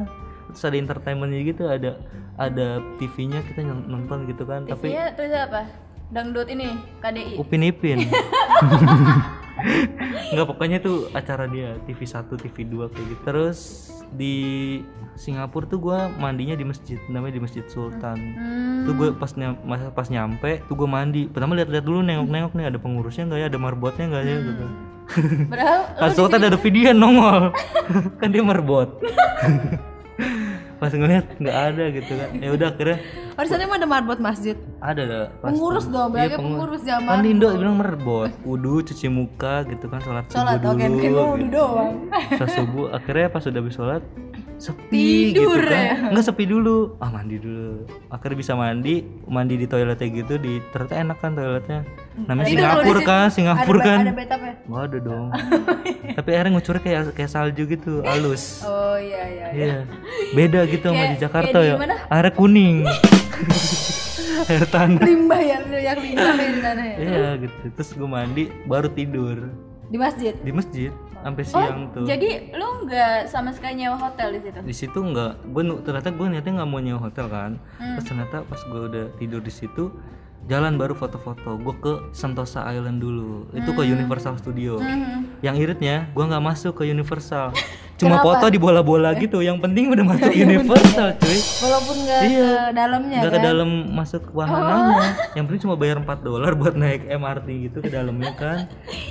Terus 0.47 0.63
ada 0.63 0.77
entertainmentnya 0.77 1.41
gitu, 1.43 1.65
ada 1.65 1.97
ada 2.37 2.67
TV-nya 3.01 3.41
kita 3.45 3.65
nonton 3.65 4.25
gitu 4.27 4.45
kan. 4.45 4.69
Tapi 4.69 4.93
TV-nya 4.93 5.17
tulis 5.17 5.33
apa? 5.33 5.61
Dangdut 6.07 6.47
ini, 6.47 6.79
KDI. 7.03 7.35
Upin 7.35 7.67
Ipin. 7.67 8.07
Enggak 10.31 10.47
pokoknya 10.55 10.79
tuh 10.79 11.11
acara 11.11 11.51
dia 11.51 11.75
TV 11.83 12.07
1, 12.07 12.31
TV 12.31 12.57
2 12.63 12.93
kayak 12.95 13.07
gitu. 13.11 13.23
Terus 13.27 13.59
di 14.15 14.37
Singapura 15.19 15.67
tuh 15.67 15.83
gua 15.83 16.07
mandinya 16.15 16.55
di 16.55 16.63
masjid, 16.63 17.01
namanya 17.11 17.35
di 17.35 17.43
Masjid 17.43 17.65
Sultan. 17.67 18.19
Hmm. 18.39 18.87
Tuh 18.87 18.95
gue 18.95 19.09
pas 19.19 19.33
nyam, 19.35 19.59
masa 19.67 19.91
pas 19.91 20.07
nyampe 20.07 20.63
tuh 20.71 20.75
gue 20.79 20.87
mandi. 20.87 21.27
Pertama 21.27 21.59
lihat-lihat 21.59 21.83
dulu 21.83 22.07
nengok-nengok 22.07 22.53
nih 22.55 22.67
ada 22.71 22.79
pengurusnya 22.79 23.27
nggak 23.27 23.41
ya, 23.43 23.47
ada 23.51 23.59
marbotnya 23.59 24.05
nggak 24.07 24.25
ya 24.25 24.37
gitu. 24.47 24.65
Padahal 25.51 26.11
Sultan 26.17 26.41
ada 26.47 26.59
video 26.61 26.95
nongol. 26.95 27.51
kan 28.23 28.29
dia 28.31 28.43
marbot. 28.47 29.03
Pas 30.77 30.91
ngeliat 30.91 31.25
nggak 31.37 31.57
ada 31.57 31.85
gitu 31.89 32.13
kan. 32.13 32.29
Ya 32.37 32.49
udah 32.51 32.69
akhirnya 32.69 32.99
sana 33.43 33.63
emang 33.63 33.79
ada 33.79 33.89
marbot 33.89 34.19
masjid. 34.19 34.57
ada. 34.79 35.29
Pas 35.39 35.49
Pengurus 35.51 35.87
dong, 35.87 36.11
Iya, 36.13 36.37
pengur- 36.37 36.61
pengurus 36.61 36.83
zaman. 36.83 37.09
Kan 37.11 37.21
di 37.21 37.31
Indo 37.31 37.49
bilang 37.53 37.77
merbot, 37.77 38.31
wudu, 38.43 38.81
cuci 38.83 39.07
muka 39.07 39.65
gitu 39.65 39.87
kan, 39.87 40.01
sholat, 40.01 40.25
Sholat, 40.29 40.57
subuh 40.59 40.71
oke, 40.71 40.79
dulu. 40.79 40.93
mungkin 40.93 41.11
lu 41.11 41.21
udah 41.21 41.37
gitu. 41.37 41.49
doang. 41.51 41.95
Sholat 42.33 42.51
subuh, 42.55 42.87
akhirnya 42.91 43.27
pas 43.29 43.43
udah 43.43 43.61
habis 43.61 43.75
sholat 43.75 44.03
sepi 44.57 45.37
gitu 45.37 45.53
Tidur 45.53 45.63
kan. 45.69 45.77
ya? 45.77 45.95
Enggak 46.11 46.25
sepi 46.25 46.45
dulu. 46.49 46.77
Ah 46.97 47.13
mandi 47.13 47.37
dulu. 47.37 47.85
Akhirnya 48.09 48.37
bisa 48.41 48.53
mandi, 48.57 48.95
mandi 49.29 49.55
di 49.61 49.67
toiletnya 49.69 50.09
gitu 50.09 50.35
di 50.41 50.59
ternyata 50.73 50.95
enak 50.97 51.19
kan 51.21 51.31
toiletnya. 51.37 51.81
Namanya 52.25 52.47
kalau 52.49 52.49
Singapura 52.49 53.01
kan, 53.05 53.27
Singapura 53.29 53.79
ada, 53.79 53.87
kan. 53.87 53.99
Ada 54.01 54.13
bathtubnya. 54.17 54.55
Nggak 54.67 54.83
ada 54.83 54.99
dong. 55.05 55.27
Tapi 56.17 56.31
airnya 56.33 56.51
ngucurnya 56.57 56.83
kayak 56.83 57.03
kayak 57.13 57.31
salju 57.31 57.63
gitu, 57.69 57.93
halus. 58.03 58.65
Oh 58.65 58.97
iya 58.97 59.23
iya. 59.29 59.47
Iya. 59.53 59.77
Beda 60.33 60.61
gitu 60.65 60.87
sama 60.89 61.05
di 61.13 61.17
Jakarta 61.21 61.59
ya. 61.61 61.75
Airnya 62.09 62.33
kuning. 62.33 62.77
Air 64.53 64.65
tanah. 64.71 65.03
Limbah 65.03 65.41
ya, 65.43 65.59
yang 65.75 65.99
limbah 65.99 66.35
ya 66.39 66.51
di 66.55 66.61
sana 66.63 66.83
ya. 66.87 66.97
Iya 66.97 67.27
gitu. 67.43 67.57
Terus 67.75 67.91
gue 67.93 68.09
mandi 68.09 68.45
baru 68.65 68.89
tidur 68.89 69.39
Di 69.87 69.99
masjid. 69.99 70.35
di 70.39 70.51
masjid 70.51 70.91
sampai 71.21 71.43
Oh, 71.43 71.51
siang 71.51 71.81
tuh. 71.91 72.05
jadi 72.05 72.29
lu 72.53 72.69
nggak 72.85 73.27
sama 73.27 73.51
sekali 73.51 73.81
nyewa 73.81 73.97
hotel 73.97 74.35
di 74.35 74.41
situ? 74.41 74.59
Di 74.63 74.75
situ 74.75 74.99
enggak, 74.99 75.41
gue 75.45 75.63
ternyata 75.83 76.09
gue 76.11 76.27
niatnya 76.29 76.53
nggak 76.63 76.71
mau 76.71 76.81
nyewa 76.81 77.01
hotel 77.03 77.27
kan. 77.27 77.53
Hmm. 77.77 77.95
Terus 77.95 78.07
ternyata 78.07 78.37
pas 78.43 78.61
gue 78.61 78.81
udah 78.87 79.05
tidur 79.17 79.41
di 79.41 79.51
situ, 79.51 79.91
jalan 80.47 80.79
baru 80.79 80.95
foto-foto. 80.95 81.59
Gue 81.59 81.75
ke 81.77 81.93
Sentosa 82.11 82.63
Island 82.65 82.99
dulu. 82.99 83.51
Itu 83.51 83.71
ke 83.71 83.83
Universal 83.83 84.39
Studio. 84.39 84.79
Hmm. 84.79 85.27
Yang 85.43 85.57
iritnya, 85.63 86.07
gue 86.11 86.25
nggak 86.25 86.41
masuk 86.41 86.79
ke 86.79 86.87
Universal. 86.87 87.51
Cuma 87.97 88.21
foto 88.21 88.47
di 88.47 88.61
bola-bola 88.61 89.17
gitu. 89.17 89.41
Yang 89.41 89.65
penting 89.65 89.89
udah 89.89 90.05
masuk 90.05 90.29
Universal, 90.31 91.17
cuy. 91.17 91.39
Walaupun 91.65 91.97
nggak 91.99 92.21
Iya. 92.23 92.45
ke 92.47 92.73
dalamnya 92.73 93.19
Nggak 93.25 93.33
kan. 93.33 93.41
ke 93.41 93.49
dalam 93.49 93.71
masuk 93.91 94.23
wahananya. 94.31 95.09
Yang 95.33 95.45
penting 95.49 95.63
cuma 95.65 95.75
bayar 95.75 95.97
4 95.99 96.19
dolar 96.21 96.53
buat 96.55 96.75
naik 96.77 97.09
MRT 97.09 97.49
gitu 97.67 97.79
ke 97.81 97.89
dalamnya 97.89 98.33
kan. 98.37 98.59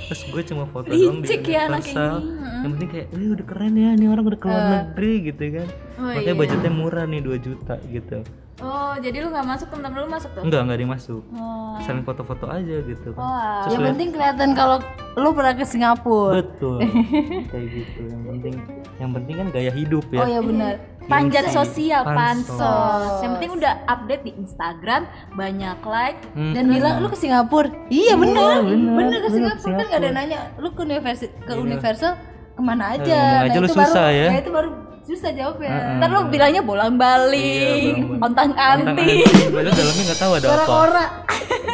Terus 0.06 0.22
gue 0.24 0.42
cuma 0.46 0.64
foto 0.70 0.88
doang 0.88 1.18
di 1.18 1.28
ya 1.50 1.66
Universal. 1.66 2.14
ini. 2.22 2.30
Yang 2.62 2.70
penting 2.78 2.88
kayak, 2.88 3.06
"Wih, 3.12 3.28
udah 3.34 3.46
keren 3.46 3.74
ya, 3.74 3.90
nih 3.92 4.06
orang 4.06 4.24
udah 4.24 4.40
keluar 4.40 4.62
negeri 4.70 5.12
gitu 5.28 5.44
kan." 5.52 5.68
Oh, 5.98 6.02
Makanya 6.06 6.34
budgetnya 6.34 6.72
murah 6.72 7.04
nih 7.04 7.20
2 7.20 7.36
juta 7.36 7.74
gitu. 7.90 8.18
Oh, 8.56 8.96
jadi 8.96 9.20
lu 9.20 9.28
nggak 9.28 9.44
masuk, 9.44 9.68
temen-temen 9.68 9.98
lu 10.00 10.08
masuk 10.08 10.30
tuh? 10.32 10.40
Enggak, 10.40 10.60
enggak 10.64 10.80
dimasuk. 10.80 11.20
Oh. 11.30 11.76
Saling 11.78 12.00
foto-foto 12.02 12.48
aja 12.48 12.76
gitu 12.80 13.12
kan. 13.12 13.20
Wah. 13.20 13.60
Terus 13.62 13.72
Yang 13.74 13.86
penting 13.92 14.08
kelihatan 14.10 14.48
kalau 14.52 14.76
lu 15.14 15.28
pernah 15.30 15.52
ke 15.52 15.64
Singapura. 15.64 16.40
betul. 16.40 16.78
kayak 17.52 17.66
gitu. 17.68 18.00
Yang 18.02 18.24
penting 18.26 18.54
yang 18.96 19.10
penting 19.12 19.34
kan 19.36 19.46
gaya 19.50 19.68
hidup 19.70 20.04
ya 20.08 20.18
Oh 20.18 20.28
ya 20.30 20.40
benar. 20.40 20.72
Panjat 21.06 21.52
sosial, 21.52 22.02
Pansos. 22.02 22.56
pansos. 22.56 23.20
Yang 23.20 23.32
penting 23.36 23.50
udah 23.54 23.72
update 23.86 24.22
di 24.24 24.32
Instagram, 24.34 25.02
banyak 25.32 25.78
like. 25.84 26.18
Hmm. 26.32 26.50
dan 26.50 26.64
bilang 26.66 26.98
lu 26.98 27.08
ke 27.08 27.16
Singapura 27.16 27.68
iya 27.86 28.12
bener 28.14 28.60
bener, 28.60 28.92
bener 28.92 29.18
ke 29.22 29.28
bener 29.30 29.52
ke 29.54 29.60
Singapura 29.60 29.72
kan 29.74 29.86
gak 29.86 30.00
ada 30.00 30.10
nanya 30.10 30.38
lu 30.56 30.68
ke 30.68 30.80
Universal 30.82 31.28
ke 31.38 31.52
Universal 31.54 32.12
ke 32.52 32.60
mana 32.60 32.84
aja 32.92 33.04
Iya. 33.06 33.20
ngomong 33.22 33.46
aja 33.46 33.56
lu 33.56 33.64
itu 33.64 33.74
susah 33.74 33.86
baru, 34.04 34.16
ya. 34.16 34.26
nah 34.26 34.38
itu 34.38 34.50
baru 34.50 34.68
susah 35.06 35.30
jawabnya 35.30 35.96
Ntar 35.96 36.08
lu 36.08 36.20
bilangnya 36.26 36.60
bolang-balik, 36.60 37.94
ontang 38.18 38.50
anting. 38.52 39.22
Padahal 39.48 39.72
dalamnya 39.72 40.02
nggak 40.04 40.20
tahu 40.20 40.32
ada 40.34 40.46
apa. 40.50 40.66
Ora 40.68 41.04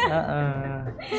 Heeh. 0.03 0.77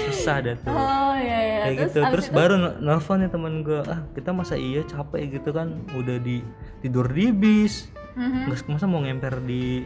susah 0.08 0.36
dah 0.40 0.54
tuh. 0.56 0.70
Oh 0.70 1.12
iya 1.14 1.38
iya. 1.40 1.56
kayak 1.60 1.76
Terus 1.76 1.90
gitu. 1.90 2.00
terus 2.08 2.26
itu- 2.26 2.34
baru 2.34 2.54
n- 2.56 2.76
nelfon 2.80 3.18
nih 3.18 3.28
temen 3.28 3.54
gue 3.60 3.80
ah 3.84 4.00
kita 4.12 4.30
masa 4.30 4.54
iya 4.54 4.80
capek 4.82 5.34
gitu 5.34 5.50
kan? 5.50 5.74
Udah 5.92 6.16
di 6.16 6.40
tidur 6.80 7.06
di 7.06 7.28
bis. 7.30 7.90
Mhm. 8.14 8.46
nggak 8.46 8.70
masa 8.70 8.86
mau 8.86 9.02
ngemper 9.02 9.42
di 9.42 9.82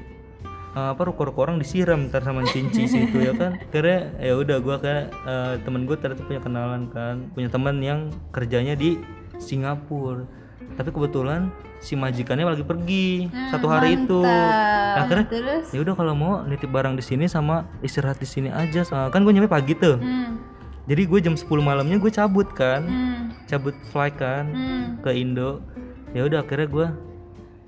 eh, 0.69 0.89
apa 0.93 1.01
ruko-ruko 1.03 1.41
orang 1.43 1.57
disiram 1.57 2.07
ntar 2.07 2.21
sama 2.21 2.45
cinci 2.45 2.85
situ 2.87 3.17
ya 3.19 3.33
kan? 3.33 3.57
Karena 3.69 4.13
ya 4.21 4.37
udah 4.37 4.57
gue 4.59 4.77
kayak 4.79 5.05
eh, 5.25 5.55
temen 5.65 5.83
gue 5.83 5.97
ternyata 5.97 6.23
punya 6.23 6.41
kenalan 6.41 6.83
kan. 6.89 7.17
Punya 7.33 7.49
teman 7.49 7.81
yang 7.81 8.01
kerjanya 8.31 8.75
di 8.75 9.01
Singapura. 9.39 10.29
Tapi 10.77 10.93
kebetulan 10.93 11.49
si 11.79 11.95
majikannya 11.95 12.43
lagi 12.45 12.63
pergi 12.63 13.31
satu 13.49 13.67
hari 13.67 13.95
itu. 13.97 14.19
Nah, 14.19 15.03
akhirnya 15.03 15.27
terus? 15.27 15.71
ya 15.71 15.79
udah 15.79 15.95
kalau 15.95 16.13
mau 16.13 16.33
nitip 16.43 16.67
barang 16.67 16.95
di 16.95 17.05
sini 17.05 17.25
sama 17.25 17.67
istirahat 17.81 18.19
di 18.19 18.27
sini 18.27 18.51
aja. 18.51 18.83
Eh, 18.83 19.09
kan 19.09 19.23
gue 19.23 19.31
nyampe 19.31 19.47
pagi 19.47 19.75
tuh. 19.75 19.97
Hmm. 19.97 20.43
jadi 20.89 21.05
gue 21.05 21.21
jam 21.21 21.37
10 21.37 21.45
malamnya 21.61 21.97
gue 21.97 22.09
cabut 22.09 22.49
kan. 22.51 22.83
Hmm. 22.83 23.23
cabut 23.45 23.77
flight 23.89 24.17
kan 24.17 24.49
Hmm. 24.49 24.85
ke 24.99 25.13
Indo. 25.13 25.63
Ya 26.11 26.25
udah 26.25 26.43
akhirnya 26.43 26.67
gue 26.67 26.87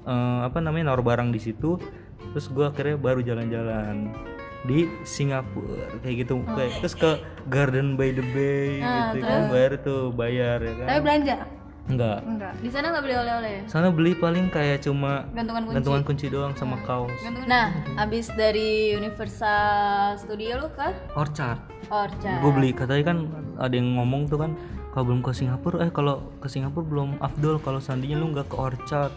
eh, 0.03 0.39
apa 0.43 0.59
namanya 0.59 0.91
naruh 0.91 1.05
barang 1.05 1.31
di 1.31 1.39
situ. 1.39 1.79
Terus 2.33 2.47
gue 2.49 2.65
akhirnya 2.65 2.97
baru 2.97 3.21
jalan-jalan 3.21 4.11
di 4.61 4.85
Singapura 5.05 5.89
kayak 6.01 6.17
gitu. 6.21 6.37
Oh. 6.37 6.53
kayak 6.53 6.81
terus 6.81 6.93
ke 6.93 7.11
Garden 7.49 7.97
by 7.97 8.13
the 8.13 8.25
Bay 8.33 8.81
Ah, 8.81 9.09
gitu 9.09 9.25
kan 9.25 9.41
bayar 9.49 9.73
tuh 9.81 10.03
bayar 10.11 10.59
ya 10.61 10.73
kan. 10.77 10.87
Tapi 10.89 11.01
belanja 11.01 11.35
enggak. 11.91 12.19
Enggak. 12.23 12.55
Di 12.63 12.71
sana 12.71 12.87
nggak 12.95 13.05
beli 13.05 13.17
oleh-oleh. 13.19 13.57
sana 13.67 13.89
beli 13.91 14.13
paling 14.15 14.47
kayak 14.49 14.81
cuma 14.81 15.27
Gantungan 15.35 15.63
kunci. 15.67 15.75
gantungan 15.77 16.03
kunci 16.07 16.27
doang 16.31 16.53
sama 16.55 16.79
kaos. 16.87 17.11
Nah, 17.45 17.75
abis 17.99 18.31
dari 18.33 18.95
Universal 18.95 20.17
Studio 20.17 20.63
lu 20.63 20.69
ke? 20.71 20.89
Orchard. 21.19 21.59
Orchard. 21.91 22.39
gue 22.39 22.53
beli 22.55 22.71
katanya 22.71 23.03
kan 23.11 23.19
ada 23.59 23.75
yang 23.75 23.99
ngomong 23.99 24.31
tuh 24.31 24.39
kan 24.39 24.55
kalau 24.91 25.05
belum 25.07 25.21
ke 25.23 25.31
Singapura 25.31 25.87
eh 25.87 25.91
kalau 25.95 26.35
ke 26.43 26.51
Singapura 26.51 26.83
belum 26.83 27.11
afdol. 27.23 27.63
Kalau 27.63 27.79
seandainya 27.79 28.19
lu 28.19 28.35
nggak 28.35 28.51
ke 28.51 28.57
Orchard 28.59 29.15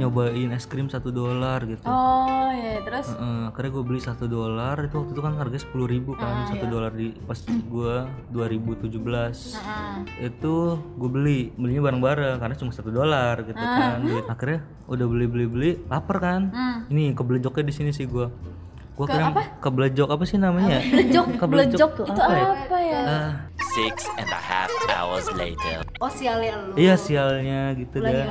nyobain 0.00 0.50
es 0.56 0.64
krim 0.64 0.88
satu 0.88 1.12
dolar 1.12 1.62
gitu. 1.68 1.84
Oh 1.84 2.48
iya, 2.50 2.80
terus? 2.80 3.12
Heeh, 3.12 3.52
akhirnya 3.52 3.70
gue 3.76 3.84
beli 3.84 4.00
satu 4.00 4.24
dolar. 4.26 4.80
Itu 4.80 5.04
waktu 5.04 5.12
itu 5.12 5.22
kan 5.22 5.36
harganya 5.36 5.62
sepuluh 5.62 5.86
ribu 5.86 6.16
kan 6.16 6.48
satu 6.48 6.64
dolar 6.66 6.90
di 6.90 7.12
pas 7.28 7.36
gue 7.46 7.94
2017 8.32 8.96
Heeh. 8.96 10.26
itu 10.32 10.54
gue 10.80 11.10
beli 11.12 11.52
belinya 11.54 11.92
bareng-bareng 11.92 12.36
karena 12.40 12.54
cuma 12.56 12.72
satu 12.72 12.88
dolar 12.88 13.44
gitu 13.44 13.60
kan. 13.60 14.00
Duit. 14.00 14.24
Akhirnya 14.24 14.64
udah 14.88 15.06
beli 15.06 15.26
beli 15.28 15.46
beli 15.46 15.70
lapar 15.86 16.16
kan. 16.18 16.42
Ini 16.88 17.12
keblejoknya 17.12 17.64
di 17.68 17.74
sini 17.76 17.90
sih 17.92 18.08
gue 18.08 18.26
gue 19.00 19.06
kira 19.08 19.32
keblejok 19.64 20.08
apa? 20.12 20.24
sih 20.28 20.36
namanya? 20.36 20.76
Blejok, 20.84 21.26
blejok 21.56 21.90
tuh 21.96 22.04
itu 22.04 22.20
apa 22.20 22.36
ya? 22.36 22.46
apa 22.52 22.78
ya? 22.84 23.00
Ah, 23.00 23.30
Six 23.70 23.96
and 24.20 24.28
a 24.28 24.40
half 24.40 24.68
hours 24.92 25.24
later. 25.32 25.80
oh 26.04 26.10
sialnya 26.12 26.52
lu. 26.60 26.76
Iya 26.76 26.94
sialnya 27.00 27.72
gitu 27.80 27.96
dah. 28.02 28.12
Kayak 28.12 28.28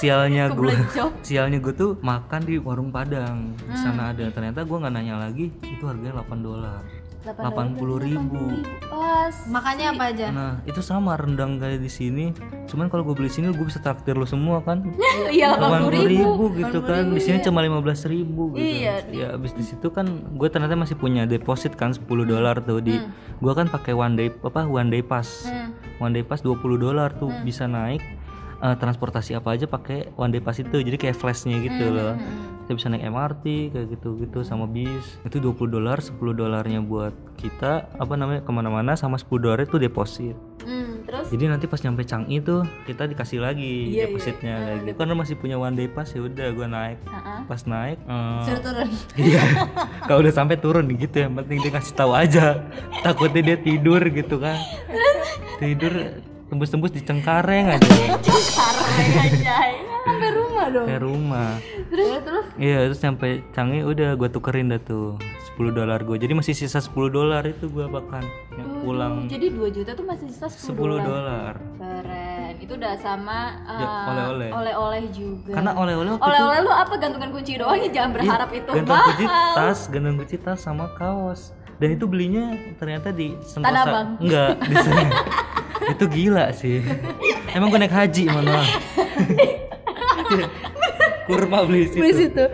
sialnya 0.00 0.44
gue 0.54 0.72
sialnya 1.26 1.58
gue 1.60 1.74
tuh 1.76 2.00
makan 2.00 2.40
di 2.48 2.56
warung 2.56 2.88
padang. 2.88 3.52
Di 3.60 3.76
sana 3.76 4.16
ada. 4.16 4.24
Ternyata 4.32 4.64
gue 4.64 4.76
nggak 4.78 4.94
nanya 4.94 5.20
lagi 5.20 5.52
itu 5.60 5.84
harganya 5.84 6.22
8 6.24 6.38
dolar 6.40 7.01
80 7.22 7.78
ribu. 8.02 8.44
Pas. 8.90 9.34
makannya 9.46 9.86
apa 9.94 10.04
aja? 10.10 10.26
Nah 10.34 10.52
itu 10.66 10.82
sama 10.82 11.14
rendang 11.14 11.62
kayak 11.62 11.78
di 11.78 11.90
sini. 11.90 12.34
Cuman 12.66 12.90
kalau 12.90 13.06
gue 13.06 13.14
beli 13.14 13.30
sini 13.30 13.54
gue 13.54 13.66
bisa 13.66 13.78
traktir 13.78 14.18
lo 14.18 14.26
semua 14.26 14.60
kan? 14.62 14.82
Iya, 15.32 15.54
80 15.56 16.12
ribu. 16.12 16.50
gitu 16.58 16.82
kan. 16.82 17.14
di 17.14 17.20
sini 17.22 17.38
cuma 17.40 17.62
15 17.62 18.10
ribu 18.10 18.52
gitu. 18.58 18.66
Iya, 18.66 18.94
ya 19.08 19.26
abis 19.38 19.54
di 19.54 19.64
situ 19.64 19.88
kan 19.94 20.06
gue 20.34 20.48
ternyata 20.50 20.74
masih 20.74 20.98
punya 20.98 21.24
deposit 21.24 21.78
kan 21.78 21.94
10 21.94 22.04
dolar 22.26 22.58
tuh 22.60 22.82
di 22.82 22.98
gue 23.38 23.52
kan 23.54 23.70
pakai 23.70 23.94
one 23.94 24.14
day 24.18 24.28
apa 24.42 24.66
one 24.66 24.90
day 24.90 25.00
pass. 25.00 25.46
Hmm. 25.46 25.70
one 26.02 26.12
day 26.14 26.24
pass 26.26 26.42
20 26.42 26.58
dolar 26.82 27.14
tuh 27.14 27.30
bisa 27.46 27.70
naik 27.70 28.02
eh, 28.62 28.76
transportasi 28.78 29.34
apa 29.34 29.52
aja 29.52 29.66
pakai 29.66 30.14
one 30.14 30.30
day 30.30 30.40
pass 30.40 30.58
itu. 30.58 30.78
Jadi 30.78 30.96
kayak 30.96 31.18
flashnya 31.18 31.58
gitu 31.58 31.90
loh. 31.90 32.14
kita 32.62 32.78
bisa 32.78 32.86
naik 32.94 33.10
MRT 33.10 33.44
kayak 33.74 33.86
gitu 33.90 34.08
gitu 34.22 34.38
sama 34.46 34.70
bis. 34.70 35.18
Itu 35.26 35.42
20 35.42 35.66
dolar 35.66 35.98
10 35.98 36.14
dolarnya 36.32 36.78
buat 36.78 37.10
kita 37.34 37.90
apa 37.98 38.14
namanya 38.14 38.46
ke 38.46 38.50
mana-mana 38.54 38.94
sama 38.94 39.18
10 39.18 39.34
dolar 39.42 39.58
itu 39.58 39.82
deposit. 39.82 40.38
Hmm, 40.62 41.02
terus? 41.02 41.26
Jadi 41.26 41.50
nanti 41.50 41.66
pas 41.66 41.82
nyampe 41.82 42.06
Changi 42.06 42.38
tuh 42.38 42.62
kita 42.86 43.10
dikasih 43.10 43.42
lagi 43.42 43.90
Iya, 43.90 44.06
depositnya 44.06 44.54
kayak 44.62 44.78
gitu. 44.86 44.94
Karena 44.94 45.14
masih 45.18 45.34
punya 45.34 45.58
one 45.58 45.74
day 45.74 45.90
pass 45.90 46.14
ya 46.14 46.22
udah 46.22 46.54
gue 46.54 46.66
naik. 46.70 46.98
Heeh. 47.02 47.38
pas 47.50 47.62
naik 47.66 47.98
suruh 48.46 48.62
turun. 48.62 48.88
Iya, 49.26 49.42
kalau 50.06 50.18
udah 50.22 50.30
sampai 50.30 50.56
turun 50.56 50.86
gitu 50.94 51.16
ya, 51.18 51.26
penting 51.26 51.58
dia 51.58 51.72
kasih 51.74 51.94
tahu 51.98 52.14
aja. 52.14 52.62
Takutnya 53.02 53.42
dia 53.42 53.58
tidur 53.58 53.98
gitu 54.06 54.38
kan. 54.38 54.54
Tidur 55.60 55.92
tembus-tembus 56.52 56.92
di 56.92 57.00
Cengkareng 57.00 57.72
aja. 57.72 57.80
Kareng 58.52 59.12
aja. 59.16 59.56
sampai 60.02 60.28
rumah 60.30 60.64
dong 60.68 60.84
Kayak 60.84 61.02
rumah. 61.02 61.50
terus 61.88 62.18
terus 62.20 62.44
Iya, 62.54 62.78
terus 62.84 63.00
sampai 63.00 63.30
Canggih 63.50 63.82
udah 63.86 64.10
gue 64.12 64.28
tukerin 64.28 64.68
dah 64.68 64.76
tuh 64.78 65.16
10 65.50 65.72
dolar 65.72 65.96
gue. 65.98 66.16
Jadi 66.18 66.32
masih 66.34 66.52
sisa 66.52 66.76
10 66.76 66.92
dolar 67.08 67.40
itu 67.42 67.64
gue 67.66 67.86
bahkan 67.86 68.20
yang 68.52 68.84
pulang 68.84 69.24
Jadi 69.26 69.48
2 69.48 69.72
juta 69.72 69.96
tuh 69.96 70.04
masih 70.04 70.28
sisa 70.28 70.52
10, 70.52 70.76
10 70.76 71.00
dolar. 71.00 71.54
Keren. 71.78 72.52
Itu 72.58 72.76
udah 72.76 72.94
sama 73.00 73.56
Ya, 73.64 73.86
uh, 73.88 74.10
oleh-oleh. 74.12 74.50
oleh-oleh 74.52 75.02
juga. 75.08 75.52
Karena 75.56 75.72
oleh-oleh 75.72 76.10
waktu 76.10 76.20
itu 76.20 76.28
oleh-oleh 76.28 76.58
lu 76.60 76.72
apa 76.74 76.94
gantungan 76.98 77.30
kunci 77.32 77.52
doang 77.56 77.78
ya 77.78 77.88
jangan 77.90 78.10
berharap 78.12 78.50
itu 78.52 78.70
gantung 78.70 78.92
mahal. 78.92 79.08
kunci 79.08 79.24
tas, 79.56 79.78
gantung 79.88 80.16
kunci 80.20 80.36
tas 80.36 80.58
sama 80.60 80.86
kaos. 80.94 81.56
Dan 81.78 81.96
itu 81.96 82.04
belinya 82.04 82.44
ternyata 82.76 83.10
di 83.10 83.34
Sentosa. 83.42 84.14
Enggak, 84.20 84.54
di 84.62 84.76
sana. 84.76 85.08
itu 85.92 86.04
gila 86.06 86.46
sih. 86.52 86.80
Emang 87.52 87.68
gue 87.68 87.78
naik 87.78 87.92
haji 87.92 88.24
mana? 88.26 88.64
Kurma 91.22 91.62
beli 91.62 91.86
situ. 91.86 92.02
di 92.02 92.12
situ 92.18 92.44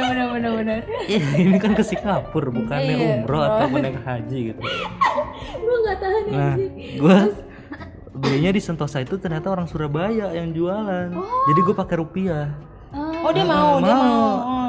benar 0.00 0.32
benar 0.32 0.80
ini 1.06 1.60
kan 1.60 1.76
ke 1.76 1.84
Singapura 1.84 2.48
bukannya 2.48 2.94
Iya. 2.96 3.08
umroh 3.20 3.42
atau 3.44 3.68
naik 3.68 4.00
haji 4.00 4.38
gitu. 4.48 4.60
Lu 5.60 5.72
enggak 5.84 5.96
tahan. 6.00 6.22
Nah, 6.32 6.54
gue 6.72 7.18
belinya 8.16 8.50
di 8.50 8.60
Sentosa 8.64 8.98
itu 8.98 9.20
ternyata 9.20 9.52
orang 9.52 9.68
Surabaya 9.68 10.32
yang 10.32 10.56
jualan. 10.56 11.12
Jadi 11.52 11.60
gue 11.60 11.74
pakai 11.76 11.96
rupiah. 12.00 12.48
oh 12.96 13.30
dia 13.30 13.44
mau 13.44 13.76
dia 13.76 13.92
mau. 13.92 14.00
mau 14.00 14.32
Oh. 14.40 14.67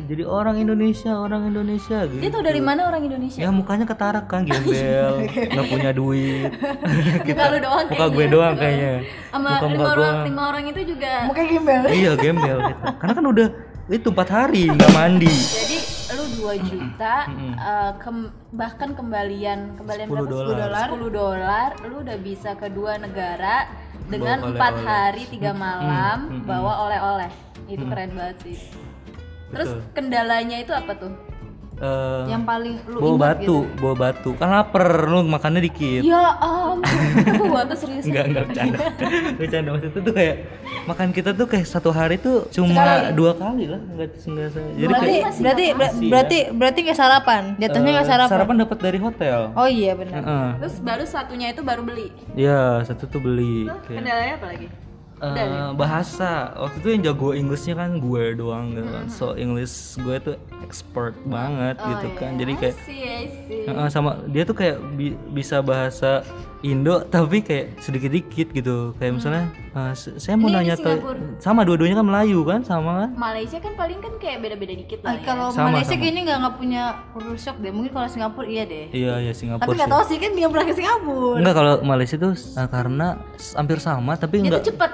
Jadi 0.00 0.22
orang 0.22 0.56
Indonesia, 0.56 1.12
orang 1.12 1.42
Indonesia 1.46 2.06
gitu. 2.06 2.20
Dia 2.20 2.30
tau 2.30 2.40
dari 2.40 2.60
mana 2.60 2.86
orang 2.86 3.02
Indonesia? 3.02 3.38
Ya 3.38 3.50
mukanya 3.50 3.82
ketarak 3.82 4.24
kan 4.24 4.46
gembel, 4.48 5.26
nggak 5.26 5.66
punya 5.66 5.90
duit. 5.90 6.50
Muka 7.26 7.44
lu 7.48 7.58
doang 7.58 7.86
Muka 7.88 8.06
gue 8.08 8.26
doang 8.28 8.54
kayaknya. 8.54 8.92
Sama 9.28 9.48
Muka 9.50 9.66
lima 9.66 9.74
muka 9.74 9.90
orang, 9.90 10.16
lima 10.24 10.42
orang 10.46 10.64
itu 10.66 10.80
juga. 10.86 11.12
mukanya 11.24 11.48
gembel 11.50 11.82
Iya 11.88 12.12
gembel 12.14 12.56
gitu. 12.64 12.82
Karena 12.94 13.12
kan 13.12 13.26
udah 13.26 13.48
itu 13.88 14.08
empat 14.08 14.28
hari 14.28 14.62
nggak 14.68 14.90
mandi. 14.92 15.32
Jadi 15.32 15.76
lu 16.08 16.24
2 16.46 16.56
juta 16.62 17.14
eh, 17.28 17.92
kem- 17.98 18.32
bahkan 18.50 18.90
kembalian 18.92 19.74
kembalian 19.74 20.06
10 20.06 20.14
berapa? 20.14 20.52
dolar. 20.56 20.86
10 20.88 21.08
dolar 21.10 21.68
lu 21.82 21.96
udah 22.00 22.18
bisa 22.18 22.50
ke 22.54 22.68
dua 22.68 22.96
negara 22.96 23.68
dengan 24.04 24.40
empat 24.46 24.74
hari 24.78 25.26
tiga 25.26 25.52
malam 25.52 26.40
bawa 26.42 26.86
oleh-oleh 26.86 27.28
itu 27.66 27.84
keren 27.84 28.12
banget 28.12 28.36
sih 28.40 28.56
terus 29.48 29.68
Betul. 29.70 29.92
kendalanya 29.92 30.56
itu 30.58 30.72
apa 30.72 30.94
tuh 30.94 31.12
Eh, 31.78 32.22
yang 32.26 32.42
paling 32.42 32.74
lu 32.90 32.98
bawa 32.98 33.14
batu, 33.30 33.38
gitu 33.38 33.78
bawa 33.78 33.94
batu. 33.94 34.30
Kan 34.34 34.50
lapar, 34.50 34.82
lu 35.06 35.22
makannya 35.22 35.62
dikit. 35.62 36.02
ya 36.02 36.34
ampun 36.34 36.82
gua 37.54 37.62
tuh 37.62 37.78
serius 37.78 38.02
Enggak, 38.02 38.24
enggak 38.26 38.44
bercanda. 38.50 38.78
bercanda 39.38 39.68
maksud 39.70 39.90
itu 39.94 40.00
tuh 40.02 40.10
kayak 40.12 40.36
makan 40.84 41.08
kita 41.14 41.30
tuh 41.30 41.46
kayak 41.46 41.66
satu 41.70 41.94
hari 41.94 42.18
tuh 42.18 42.50
cuma 42.50 43.14
dua 43.14 43.30
kali 43.32 43.70
lah, 43.70 43.78
enggak 43.78 44.10
enggak 44.10 44.48
Jadi 44.50 44.90
berarti 44.90 45.06
kayak 45.06 45.30
berarti 45.38 45.64
ber- 45.70 45.78
Masih 45.78 46.02
ya. 46.02 46.10
berarti 46.10 46.38
berarti 46.50 46.78
nggak 46.82 46.98
sarapan 46.98 47.42
jatuhnya 47.54 47.90
nggak 47.94 48.02
eh, 48.02 48.10
sarapan 48.10 48.32
sarapan 48.34 48.56
dapat 48.58 48.78
dari 48.82 48.98
hotel. 48.98 49.38
oh 49.54 49.68
iya 49.70 49.92
benar 49.94 50.18
Heeh. 50.18 50.48
terus 50.58 50.76
baru 50.82 51.04
satunya 51.06 51.46
itu 51.48 51.62
baru 51.62 51.86
beli 51.86 52.10
Iya, 52.34 52.82
satu 52.82 53.06
tuh 53.06 53.22
beli. 53.22 53.70
Kayak, 53.86 54.02
kendalanya 54.02 54.34
apa 54.34 54.46
lagi 54.50 54.66
eh, 55.20 55.36
bahasa 55.72 56.30
waktu 56.56 56.76
itu 56.78 56.88
yang 56.90 57.02
jago 57.04 57.28
Inggrisnya 57.30 57.74
kan 57.76 57.96
gue 57.96 58.34
doang 58.34 58.70
gitu 58.70 58.86
kan. 58.86 59.06
So 59.08 59.34
English 59.34 59.74
gue 59.96 60.16
tuh 60.18 60.34
expert 60.60 61.14
banget 61.24 61.76
gitu 61.76 62.08
kan. 62.14 62.34
Jadi 62.34 62.52
kayak 62.54 62.76
sih 62.80 63.02
sih 63.44 63.62
Heeh, 63.64 63.88
sama 63.88 64.22
dia 64.26 64.42
tuh 64.42 64.54
kayak 64.54 64.76
bi- 64.92 65.18
bisa 65.30 65.58
bahasa 65.58 66.22
Indo 66.60 67.06
tapi 67.06 67.38
kayak 67.40 67.78
sedikit-dikit 67.78 68.50
gitu 68.50 68.90
kayak 68.94 69.14
misalnya 69.14 69.46
eh, 69.72 69.94
se- 69.94 70.18
saya 70.18 70.34
mau 70.34 70.48
Ini 70.48 70.54
nanya 70.56 70.74
Singapura. 70.74 71.38
sama 71.38 71.62
dua-duanya 71.62 71.94
kan 71.94 72.02
Melayu 72.04 72.42
kan 72.42 72.60
sama 72.62 72.90
kan 72.98 73.10
Malaysia 73.14 73.58
kan 73.58 73.72
paling 73.72 73.98
kan 73.98 74.10
kayak 74.16 74.38
beda-beda 74.40 74.74
dikit 74.74 74.98
lah 75.00 75.08
Ah, 75.08 75.14
ya. 75.14 75.22
kalau 75.22 75.46
Sama, 75.48 75.70
Malaysia 75.70 75.94
sama. 75.94 76.02
kayaknya 76.02 76.22
nggak 76.24 76.38
nggak 76.40 76.54
punya 76.56 76.82
culture 77.08 77.38
shock 77.38 77.56
deh 77.58 77.70
mungkin 77.70 77.90
kalau 77.92 78.08
Singapura 78.08 78.42
iya 78.44 78.64
deh 78.64 78.86
iya 78.90 79.14
ya 79.20 79.30
tapi 79.30 79.38
Singapura 79.38 79.70
nggak 79.70 79.86
sih 79.86 79.94
tahu 79.94 80.02
sih 80.04 80.18
kan 80.18 80.30
dia 80.32 80.46
pernah 80.48 80.66
ke 80.66 80.74
Singapura 80.74 81.36
enggak 81.38 81.54
kalau 81.54 81.74
Malaysia 81.84 82.16
tuh 82.16 82.32
eh, 82.34 82.68
karena 82.68 83.06
hampir 83.54 83.78
sama 83.78 84.12
tapi 84.14 84.34
tuh 84.42 84.62
cepet. 84.64 84.92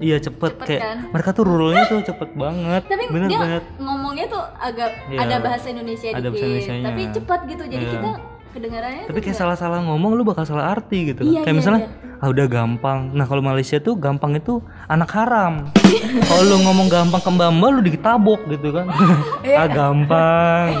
Iya 0.00 0.16
cepet, 0.16 0.50
cepet 0.50 0.66
kayak 0.66 0.82
kan? 0.82 0.96
mereka 1.12 1.30
tuh 1.30 1.44
rule-nya 1.44 1.84
tuh 1.84 2.00
cepet 2.02 2.30
banget 2.34 2.82
Tapi 2.82 3.04
bener 3.06 3.28
dia 3.28 3.38
banget 3.38 3.62
ngomongnya 3.76 4.26
tuh 4.26 4.42
agak 4.58 4.90
Iya. 5.06 5.18
ada 5.20 5.36
bahasa 5.38 5.66
Indonesia 5.68 6.08
Ada 6.08 6.20
dikit. 6.26 6.40
bahasa. 6.42 6.72
Tapi 6.82 7.02
cepat 7.12 7.40
gitu. 7.46 7.64
Jadi 7.66 7.84
Iya. 7.84 7.92
kita 7.94 8.10
kedengarannya 8.50 9.04
tapi 9.06 9.18
kayak 9.20 9.38
salah-salah 9.38 9.80
ngomong 9.86 10.14
lu 10.14 10.22
bakal 10.22 10.44
salah 10.44 10.70
arti 10.74 11.14
gitu 11.14 11.22
Iya, 11.22 11.42
kayak 11.42 11.54
iya, 11.54 11.58
misalnya 11.58 11.82
ah 12.20 12.28
udah 12.28 12.46
gampang 12.46 13.16
nah 13.16 13.24
kalau 13.24 13.40
Malaysia 13.40 13.80
tuh 13.80 13.96
gampang 13.96 14.36
itu 14.36 14.60
anak 14.86 15.08
haram 15.16 15.72
kalau 16.28 16.42
lu 16.44 16.56
ngomong 16.60 16.92
gampang 16.92 17.20
ke 17.20 17.30
mbak 17.32 17.48
mbak 17.54 17.68
lu 17.72 17.80
ditabok 17.80 18.40
gitu 18.50 18.68
kan 18.76 18.86
Iya. 19.46 19.56
ah 19.64 19.68
gampang 19.68 20.68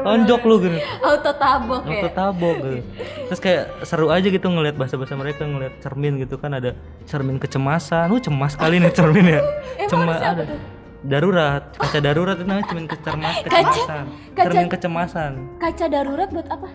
tonjok 0.00 0.42
lu 0.48 0.56
gitu 0.64 0.78
auto 1.04 1.32
tabok 1.36 1.82
ya. 1.84 2.00
Auto 2.00 2.08
tabok 2.14 2.56
gitu. 2.64 2.80
Terus 3.28 3.40
kayak 3.40 3.62
seru 3.84 4.08
aja 4.08 4.26
gitu 4.26 4.46
ngelihat 4.48 4.74
bahasa-bahasa 4.74 5.14
mereka, 5.14 5.44
ngelihat 5.44 5.74
cermin 5.84 6.18
gitu 6.18 6.40
kan 6.40 6.56
ada 6.56 6.74
cermin 7.04 7.36
kecemasan. 7.36 8.08
Lu 8.10 8.18
cemas 8.18 8.56
kali 8.56 8.80
nih 8.80 8.90
cermin 8.90 9.38
ya. 9.38 9.40
Cemas 9.86 10.18
ada. 10.18 10.44
Darurat, 11.00 11.72
kaca 11.72 11.98
darurat 11.98 12.36
itu 12.36 12.44
namanya 12.44 12.66
cermin 12.68 12.84
kecemas, 12.86 13.36
kecemasan. 13.40 14.04
kaca- 14.30 14.44
Cermin 14.44 14.68
kecemasan. 14.68 15.32
Kaca 15.56 15.86
darurat 15.86 16.28
buat 16.28 16.44
apa? 16.46 16.68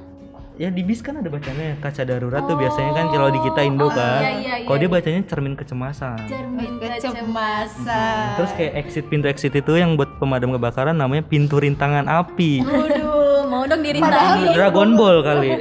Ya 0.56 0.72
di 0.72 0.82
bis 0.82 0.98
kan 1.00 1.14
ada 1.14 1.28
bacanya 1.28 1.76
kaca 1.78 2.02
darurat 2.02 2.40
tuh 2.42 2.56
biasanya 2.56 2.96
kan 2.96 3.12
kalau 3.12 3.28
di 3.28 3.38
kita 3.40 3.62
Indo 3.62 3.92
kan. 3.92 4.24
iya, 4.24 4.32
iya, 4.32 4.54
Kalau 4.64 4.78
iya. 4.78 4.82
dia 4.82 4.90
bacanya 4.90 5.22
cermin 5.28 5.54
kecemasan. 5.54 6.16
Cermin 6.26 6.80
kecemasan. 6.80 7.12
kecemasan 7.12 8.26
Terus 8.34 8.52
kayak 8.56 8.74
exit 8.80 9.04
pintu 9.06 9.28
exit 9.28 9.52
itu 9.52 9.72
yang 9.74 9.94
buat 9.94 10.16
pemadam 10.16 10.56
kebakaran 10.56 10.96
namanya 10.96 11.22
pintu 11.22 11.60
rintangan 11.60 12.08
api. 12.08 12.64
Waduh, 12.64 13.46
mau 13.46 13.68
dong 13.68 13.84
dirintangi. 13.84 14.56
Dragon 14.56 14.90
Ball 14.96 15.18
kali. 15.22 15.50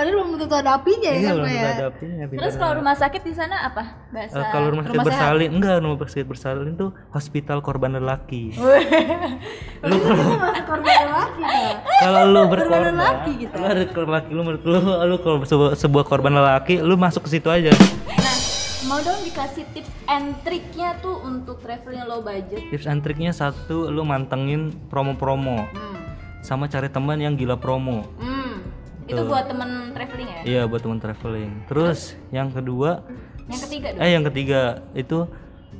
padahal 0.00 0.16
belum 0.16 0.28
tentu 0.34 0.56
ada 0.56 0.70
apinya 0.74 1.04
ya 1.06 1.12
Iya, 1.12 1.20
kan 1.22 1.34
belum 1.36 1.50
ya 1.52 1.68
ada 1.70 1.86
apinya. 1.86 2.24
Terus 2.32 2.54
kalau 2.56 2.72
rumah 2.74 2.94
sakit 2.94 3.20
di 3.20 3.34
sana 3.34 3.56
apa? 3.62 3.82
Bahasa 4.08 4.32
Eh, 4.34 4.46
kalau 4.48 4.66
rumah 4.66 4.82
sakit 4.82 4.90
rumah 4.90 5.04
sehat. 5.04 5.12
bersalin 5.20 5.50
enggak 5.52 5.74
rumah 5.78 5.96
sakit 6.00 6.24
bersalin 6.26 6.72
tuh 6.74 6.90
hospital 7.10 7.58
korban 7.60 7.92
lelaki 7.92 8.42
lu 9.82 9.96
masuk 10.34 10.64
korban 10.64 10.92
ya 11.38 11.72
kalau 12.00 12.22
lu 12.26 12.40
berkorban 12.46 12.82
lelaki 12.90 13.32
gitu. 13.38 13.52
lu 13.52 13.66
ada 13.66 13.82
korban 13.86 14.08
lelaki 14.10 14.30
lu 14.30 14.42
menurut 14.42 14.62
lu 14.62 14.78
lu 14.80 15.16
kalau 15.18 15.36
sebuah, 15.42 15.72
sebuah 15.74 16.04
korban 16.04 16.32
lelaki 16.32 16.74
lu 16.78 16.96
masuk 16.96 17.22
ke 17.22 17.36
situ 17.36 17.48
aja 17.48 17.70
Nah, 18.10 18.36
mau 18.86 18.98
dong 18.98 19.20
dikasih 19.22 19.68
tips 19.70 19.92
and 20.06 20.32
triknya 20.42 20.96
tuh 20.98 21.20
untuk 21.20 21.60
traveling 21.60 22.00
low 22.04 22.20
budget. 22.20 22.60
tips 22.68 22.86
and 22.86 23.00
triknya 23.00 23.30
satu 23.30 23.86
lu 23.86 24.02
mantengin 24.02 24.72
promo-promo 24.88 25.64
Hmm. 25.66 25.96
sama 26.40 26.64
cari 26.66 26.88
teman 26.88 27.16
yang 27.16 27.34
gila 27.34 27.54
promo 27.54 28.08
Hmm. 28.16 28.39
Itu 29.12 29.22
buat 29.24 29.44
temen 29.44 29.70
traveling 29.90 30.28
ya? 30.28 30.40
iya 30.44 30.62
buat 30.64 30.80
teman 30.80 30.98
traveling 30.98 31.50
terus 31.66 31.98
yang 32.30 32.48
kedua 32.48 33.02
Yang 33.46 33.60
ketiga 33.66 33.86
dong. 33.90 34.00
eh 34.00 34.10
yang 34.10 34.24
ketiga 34.24 34.60
itu 34.92 35.18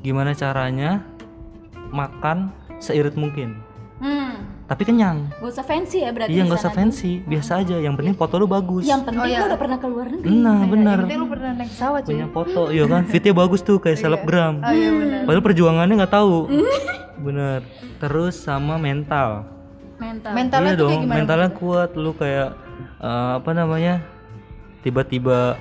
gimana 0.00 0.30
caranya 0.32 1.06
makan 1.90 2.50
seirit 2.76 3.14
mungkin 3.14 3.60
Hmm. 3.96 4.48
tapi 4.64 4.82
kenyang 4.82 5.28
Gak 5.34 5.50
usah 5.50 5.60
fancy 5.62 6.00
ya 6.00 6.08
berarti 6.08 6.32
Iya 6.32 6.42
nggak 6.42 6.56
usah 6.58 6.72
fancy, 6.72 7.20
biasa 7.22 7.60
aja. 7.60 7.76
Yang 7.76 7.94
penting 7.96 8.14
foto 8.14 8.34
lu 8.34 8.48
bagus. 8.48 8.82
Yang 8.82 9.02
penting 9.04 9.20
Oh, 9.20 9.28
iya. 9.28 9.38
lu 9.38 9.46
udah 9.46 9.60
pernah 9.60 9.76
ke 9.76 9.86
luar 9.86 10.06
negeri. 10.08 10.28
Nah 10.32 10.60
benar. 10.64 10.96
Yang 10.96 11.04
penting 11.04 11.20
lu 11.20 11.28
pernah 11.28 11.50
naik 11.52 11.68
pesawat 11.68 12.00
cuy 12.00 12.10
Punya 12.10 12.28
foto, 12.30 12.62
iya 12.70 12.84
kan? 12.86 13.02
Fitnya 13.12 13.34
bagus 13.34 13.60
tuh 13.60 13.76
kayak 13.76 13.98
selebgram. 13.98 14.54
oh 14.58 14.72
iya 14.72 14.90
benar 14.90 15.20
Padahal 15.22 15.44
perjuangannya 15.44 15.94
nggak 15.96 16.14
tahu. 16.14 16.36
bener. 17.20 17.60
Terus 17.98 18.34
sama 18.38 18.74
mental. 18.74 19.44
Mental. 20.00 20.32
mentalnya 20.32 20.64
iya 20.66 20.72
tuh 20.72 20.80
dong, 20.80 20.90
kayak 20.90 21.04
gimana 21.04 21.16
mentalnya 21.20 21.50
kuat. 21.52 21.90
Lu 21.92 22.12
kayak 22.14 22.48
eh, 23.00 23.32
apa 23.36 23.50
namanya? 23.50 24.04
Tiba-tiba 24.80 25.60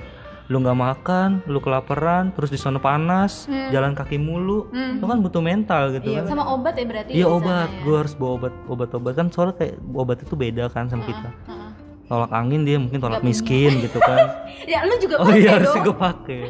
lu 0.50 0.58
nggak 0.58 0.78
makan, 0.82 1.28
lu 1.46 1.62
kelaparan, 1.62 2.34
terus 2.34 2.50
di 2.50 2.58
sana 2.58 2.82
panas, 2.82 3.46
jalan 3.70 3.94
kaki 3.94 4.18
mulu, 4.18 4.66
itu 4.74 5.04
kan 5.06 5.22
butuh 5.22 5.38
mental 5.38 5.94
gitu 5.94 6.10
kan? 6.10 6.26
Sama 6.26 6.42
obat 6.50 6.74
ya 6.74 6.84
berarti 6.90 7.10
Iya 7.14 7.26
sana 7.30 7.36
obat, 7.38 7.68
ya? 7.70 7.80
gue 7.86 7.96
harus 8.02 8.14
bawa 8.18 8.32
obat, 8.34 8.54
obat-obat. 8.66 9.12
Kan 9.14 9.26
soalnya 9.30 9.54
kayak 9.54 9.78
obat 9.94 10.18
itu 10.26 10.34
beda 10.34 10.66
kan 10.68 10.90
sama 10.90 11.06
kita. 11.06 11.30
Heeh. 11.46 11.70
tolak 12.10 12.34
angin 12.34 12.66
dia 12.66 12.74
mungkin 12.74 12.98
tolak 12.98 13.22
miskin 13.22 13.78
gitu 13.78 14.02
kan. 14.02 14.18
Ya 14.66 14.82
lu 14.82 14.98
juga 14.98 15.22
oh 15.22 15.30
iya 15.30 15.54
harusnya 15.54 15.80
gue 15.86 15.94
pakai. 15.94 16.42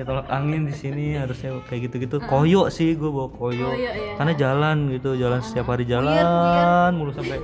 Ya 0.00 0.02
tolak 0.08 0.28
angin 0.32 0.64
di 0.64 0.72
sini 0.72 1.20
harusnya 1.20 1.60
kayak 1.68 1.92
gitu-gitu. 1.92 2.16
Koyo 2.24 2.72
sih 2.72 2.96
gue 2.96 3.10
bawa 3.12 3.28
koyo. 3.28 3.68
Oh 3.68 3.76
iya. 3.76 3.92
Iya. 3.92 4.16
karena 4.16 4.32
jalan 4.32 4.76
gitu 4.88 5.12
jalan 5.20 5.44
setiap 5.44 5.68
hari 5.68 5.84
jalan 5.84 6.96
mulu 6.96 7.12
sampai 7.12 7.36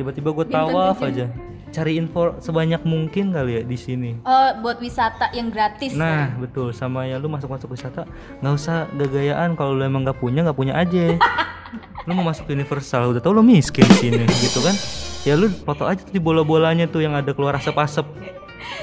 tiba-tiba 0.00 0.32
gue 0.32 0.46
tawaf 0.48 0.96
aja 1.04 1.28
cari 1.74 1.98
info 1.98 2.38
sebanyak 2.38 2.86
mungkin 2.86 3.34
kali 3.34 3.58
ya 3.58 3.62
di 3.66 3.74
sini. 3.74 4.10
Oh, 4.22 4.48
buat 4.62 4.78
wisata 4.78 5.34
yang 5.34 5.50
gratis. 5.50 5.90
nah 5.92 6.30
betul. 6.38 6.70
Sama 6.70 7.04
ya 7.04 7.18
lu 7.18 7.26
masuk 7.26 7.50
masuk 7.50 7.74
wisata 7.74 8.06
nggak 8.38 8.54
usah 8.54 8.86
gagayaan 8.94 9.58
kalau 9.58 9.74
lu 9.74 9.82
emang 9.82 10.06
nggak 10.06 10.16
punya 10.16 10.46
nggak 10.46 10.54
punya 10.54 10.78
aja. 10.78 11.18
Lu 12.04 12.12
mau 12.12 12.22
masuk 12.22 12.52
universal 12.52 13.16
udah 13.16 13.22
tau 13.24 13.32
lu 13.32 13.40
miskin 13.40 13.80
di 13.82 13.96
sini 13.96 14.22
gitu 14.28 14.60
kan? 14.60 14.76
Ya 15.24 15.34
lu 15.34 15.48
foto 15.48 15.88
aja 15.88 16.04
tuh 16.04 16.12
di 16.12 16.20
bola-bolanya 16.20 16.84
tuh 16.84 17.00
yang 17.00 17.16
ada 17.16 17.32
keluar 17.32 17.56
asap-asap. 17.56 18.04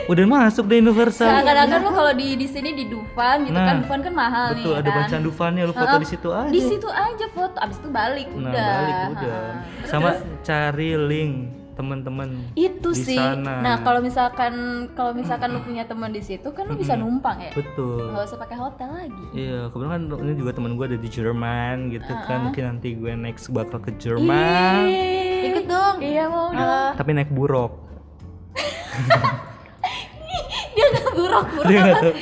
Udah 0.09 0.25
masuk 0.25 0.65
deh 0.65 0.81
universal. 0.81 1.29
Seakan-akan 1.29 1.79
lu 1.85 1.91
kalau 1.93 2.11
di 2.17 2.33
di 2.33 2.49
sini 2.49 2.73
di 2.73 2.89
Dufan 2.89 3.45
gitu 3.45 3.53
Nah, 3.53 3.63
kan, 3.69 3.75
Dufan 3.85 3.99
kan 4.01 4.13
mahal 4.17 4.47
betul 4.57 4.73
nih 4.73 4.81
ada 4.81 4.89
kan. 4.89 4.97
bacaan 5.05 5.21
dufannya 5.21 5.63
lu 5.69 5.73
foto 5.77 5.95
di 6.01 6.07
situ 6.09 6.29
aja. 6.33 6.49
Di 6.49 6.61
situ 6.65 6.89
aja 6.89 7.25
foto, 7.29 7.57
abis 7.61 7.77
itu 7.77 7.89
balik 7.93 8.27
nah 8.33 8.41
udah. 8.41 8.65
balik 8.73 8.97
udah. 9.13 9.41
Sama 9.85 10.09
cari 10.41 10.89
link 10.97 11.60
teman-teman 11.81 12.29
Itu 12.53 12.93
di 12.93 13.01
sih. 13.01 13.17
sana. 13.17 13.65
Nah, 13.65 13.75
kalau 13.81 13.97
misalkan 14.05 14.53
kalau 14.93 15.17
misalkan 15.17 15.49
lu 15.49 15.65
punya 15.65 15.89
teman 15.89 16.13
di 16.13 16.21
situ 16.21 16.53
kan 16.53 16.69
lu 16.69 16.77
bisa 16.77 16.93
numpang 16.93 17.41
ya. 17.41 17.51
betul 17.57 18.13
Gak 18.13 18.29
usah 18.29 18.37
pakai 18.37 18.57
hotel 18.61 18.89
lagi. 18.93 19.25
Iya, 19.33 19.73
kebetulan 19.73 20.05
kan 20.05 20.21
ini 20.21 20.33
juga 20.37 20.51
teman 20.53 20.77
gue 20.77 20.85
ada 20.85 20.99
di 21.01 21.09
Jerman 21.09 21.89
gitu 21.89 22.13
kan. 22.29 22.37
Mungkin 22.45 22.63
nanti 22.69 22.93
gue 22.93 23.11
next 23.17 23.49
bakal 23.49 23.81
ke 23.81 23.97
Jerman. 23.97 24.85
Ih, 24.85 25.49
Ikut 25.49 25.65
dong. 25.65 25.97
Iya 25.97 26.29
mau 26.29 26.53
dong. 26.53 26.93
Tapi 26.93 27.09
naik 27.17 27.33
buruk. 27.33 27.73
Dia 30.71 30.85
nggak 30.87 31.11
nggak 31.65 31.97
tahu. 31.99 32.13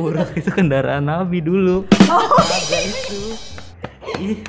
Buruk 0.00 0.28
itu 0.38 0.50
kendaraan 0.54 1.04
Nabi 1.04 1.42
dulu. 1.42 1.84
Ada 1.90 2.78
itu. 2.86 3.20
Ih, 4.00 4.40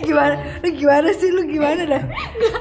Gimana? 0.00 0.34
Lu 0.64 0.68
gimana 0.72 1.08
sih? 1.12 1.28
Lu 1.28 1.44
gimana 1.44 1.84
dah? 1.84 2.02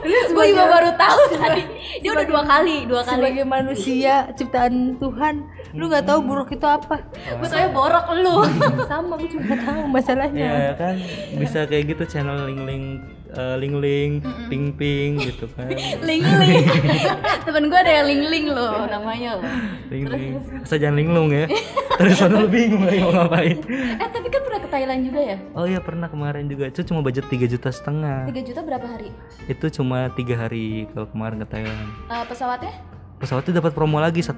Lu 0.03 0.17
Gue 0.35 0.51
juga 0.51 0.65
baru 0.67 0.91
tahu 0.93 1.19
tadi. 1.39 1.63
Dia 2.03 2.11
udah 2.11 2.25
dua 2.27 2.43
kali, 2.43 2.77
dua 2.85 3.01
kali. 3.01 3.15
sebagai 3.15 3.45
manusia 3.47 4.13
ciptaan 4.35 4.99
Tuhan, 4.99 5.47
lu 5.71 5.87
nggak 5.87 6.05
tahu 6.05 6.19
buruk 6.23 6.51
itu 6.51 6.67
apa? 6.67 7.07
Gue 7.39 7.47
soalnya 7.47 7.71
borok 7.71 8.05
lu. 8.13 8.35
Sama, 8.91 9.15
gue 9.15 9.31
juga 9.31 9.55
tahu 9.57 9.81
masalahnya. 9.87 10.43
ya 10.43 10.73
kan 10.75 10.95
bisa 11.35 11.63
kayak 11.63 11.95
gitu 11.95 12.03
channel 12.05 12.43
link 12.45 12.61
link 12.63 12.85
eh, 13.31 13.55
link 13.55 13.75
link 13.79 14.13
ping 14.47 14.65
ping 14.75 15.11
gitu 15.17 15.47
kan. 15.55 15.71
ling 16.03 16.23
ling. 16.23 16.67
Temen 17.47 17.63
gue 17.67 17.79
ada 17.79 17.91
yang 17.95 18.05
ling 18.11 18.23
ling 18.27 18.45
loh 18.51 18.83
namanya 18.87 19.39
loh. 19.39 19.47
Link 19.87 20.07
link. 20.11 20.33
Asal 20.63 20.83
jangan 20.83 20.99
linglung 20.99 21.31
ya. 21.31 21.47
Terus 21.95 22.15
sana 22.17 22.35
lu 22.37 22.47
bingung 22.47 22.83
lagi 22.83 22.99
mau 22.99 23.13
ngapain. 23.13 23.57
Eh 23.95 24.09
tapi 24.09 24.27
kan 24.27 24.41
pernah 24.41 24.59
ke 24.59 24.69
Thailand 24.69 25.01
juga 25.01 25.19
ya? 25.21 25.37
Oh 25.51 25.63
iya 25.63 25.79
pernah 25.79 26.07
kemarin 26.07 26.45
juga. 26.45 26.67
Itu 26.67 26.83
cuma 26.83 26.99
budget 26.99 27.25
3 27.25 27.47
juta 27.47 27.69
setengah. 27.69 28.27
3 28.27 28.35
juta 28.43 28.59
berapa 28.61 28.83
hari? 28.85 29.09
Itu 29.45 29.71
cuma 29.71 30.11
tiga 30.11 30.35
hari 30.37 30.91
kalau 30.91 31.07
kemarin 31.07 31.39
ke 31.39 31.47
Thailand. 31.49 31.87
Eh, 32.05 32.23
pesawatnya? 32.25 32.73
Pesawatnya 33.15 33.53
dapat 33.57 33.71
promo 33.71 33.97
lagi 33.97 34.19
1,2 34.19 34.35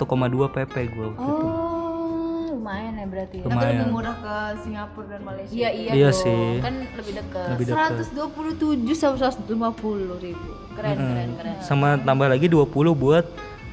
pp 0.47 0.75
gue. 0.87 1.07
Oh, 1.17 2.53
lumayan 2.53 2.93
ya 2.95 3.05
berarti. 3.05 3.35
ya. 3.35 3.43
Atau 3.43 3.49
lebih 3.51 3.73
Lumayan. 3.73 3.89
murah 3.89 4.15
ke 4.15 4.35
Singapura 4.61 5.07
dan 5.09 5.21
Malaysia? 5.23 5.51
Iya 5.51 5.69
iya, 5.71 5.91
Iya 5.91 6.09
dong. 6.09 6.21
sih. 6.21 6.45
Kan 6.61 6.73
lebih 6.93 7.13
dekat. 7.15 7.47
Lebih 7.51 7.65
dekat. 7.67 7.89
127 8.05 8.93
sampai 8.93 9.19
150 9.19 10.21
ribu. 10.21 10.47
Keren 10.73 10.93
keren 10.95 11.29
keren. 11.33 11.55
Sama 11.59 11.97
tambah 11.97 12.29
lagi 12.29 12.45
20 12.45 12.69
buat 12.93 13.25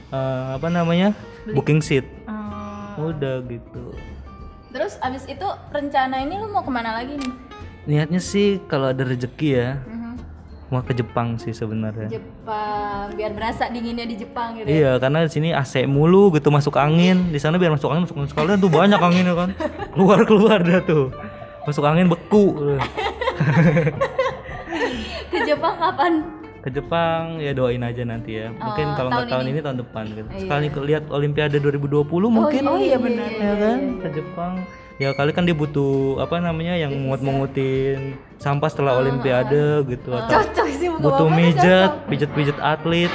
eh, 0.08 0.46
apa 0.56 0.68
namanya? 0.68 1.12
Booking 1.44 1.84
seat. 1.84 2.08
Udah 2.96 3.44
gitu. 3.44 3.92
Terus 4.70 4.96
abis 4.98 5.22
itu 5.24 5.44
rencana 5.68 6.18
ini 6.18 6.36
lu 6.36 6.48
mau 6.48 6.60
ke 6.60 6.68
mana 6.68 6.94
lagi 6.94 7.14
nih? 7.14 7.32
Niatnya 7.84 8.18
sih 8.18 8.56
kalau 8.64 8.88
ada 8.88 9.00
rezeki 9.00 9.48
ya 9.52 9.68
Mhm. 9.80 10.12
mau 10.66 10.80
ke 10.80 10.92
Jepang 10.92 11.36
sih 11.36 11.50
sebenarnya. 11.50 12.10
Jepang, 12.10 13.12
biar 13.12 13.30
berasa 13.30 13.68
dinginnya 13.68 14.02
di 14.02 14.16
Jepang 14.16 14.56
gitu. 14.56 14.64
ya. 14.64 14.72
Iya, 14.72 14.90
karena 14.98 15.22
di 15.22 15.30
sini 15.30 15.48
AC 15.50 15.84
mulu 15.84 16.32
gitu 16.32 16.48
masuk 16.48 16.74
angin. 16.74 17.28
Di 17.28 17.38
sana 17.38 17.54
biar 17.54 17.70
masuk 17.70 17.86
angin 17.88 18.02
masuk 18.04 18.16
angin 18.16 18.28
sekalian 18.28 18.56
tuh 18.58 18.68
banyak 18.68 18.96
anginnya 18.96 19.34
kan. 19.36 19.48
Keluar 19.92 20.18
keluar 20.24 20.58
dah 20.58 20.80
tuh. 20.80 21.12
Masuk 21.64 21.82
angin 21.82 22.08
beku. 22.08 22.54
Ke 25.30 25.36
Jepang 25.44 25.74
kapan? 25.76 26.12
Ke 26.64 26.72
Jepang 26.72 27.36
ya 27.38 27.52
doain 27.52 27.78
aja 27.78 28.00
nanti 28.02 28.40
ya. 28.40 28.48
Mungkin 28.50 28.86
Oh, 28.86 28.96
kalau 28.96 29.08
nggak 29.10 29.20
tahun 29.20 29.32
tahun 29.36 29.44
ini. 29.46 29.60
tahun 29.60 29.78
depan 29.78 30.04
gitu. 30.10 30.28
Sekali 30.40 30.66
ke- 30.66 30.80
lihat 30.82 31.04
Olimpiade 31.08 31.56
2020 31.60 32.08
mungkin 32.26 32.62
oh 32.64 32.80
iya 32.80 32.96
benar 32.96 33.28
ya 33.30 33.52
kan? 33.54 33.78
ke 34.00 34.08
Jepang. 34.10 34.54
Ya 34.94 35.10
kali 35.10 35.30
kan 35.30 35.42
dia 35.42 35.52
butuh 35.52 36.22
apa 36.22 36.38
namanya 36.38 36.78
yang 36.78 36.94
mungut-mungutin 36.96 38.14
sampah 38.38 38.70
setelah 38.70 38.96
Olimpiade 38.96 39.84
gitu. 39.84 40.08
Atau 40.08 40.40
cocok 40.40 40.66
sih 40.70 40.88
butuh 40.88 41.26
bapak 41.26 41.36
mijet 41.36 41.90
pijet-pijet 42.08 42.56
atlet. 42.56 43.12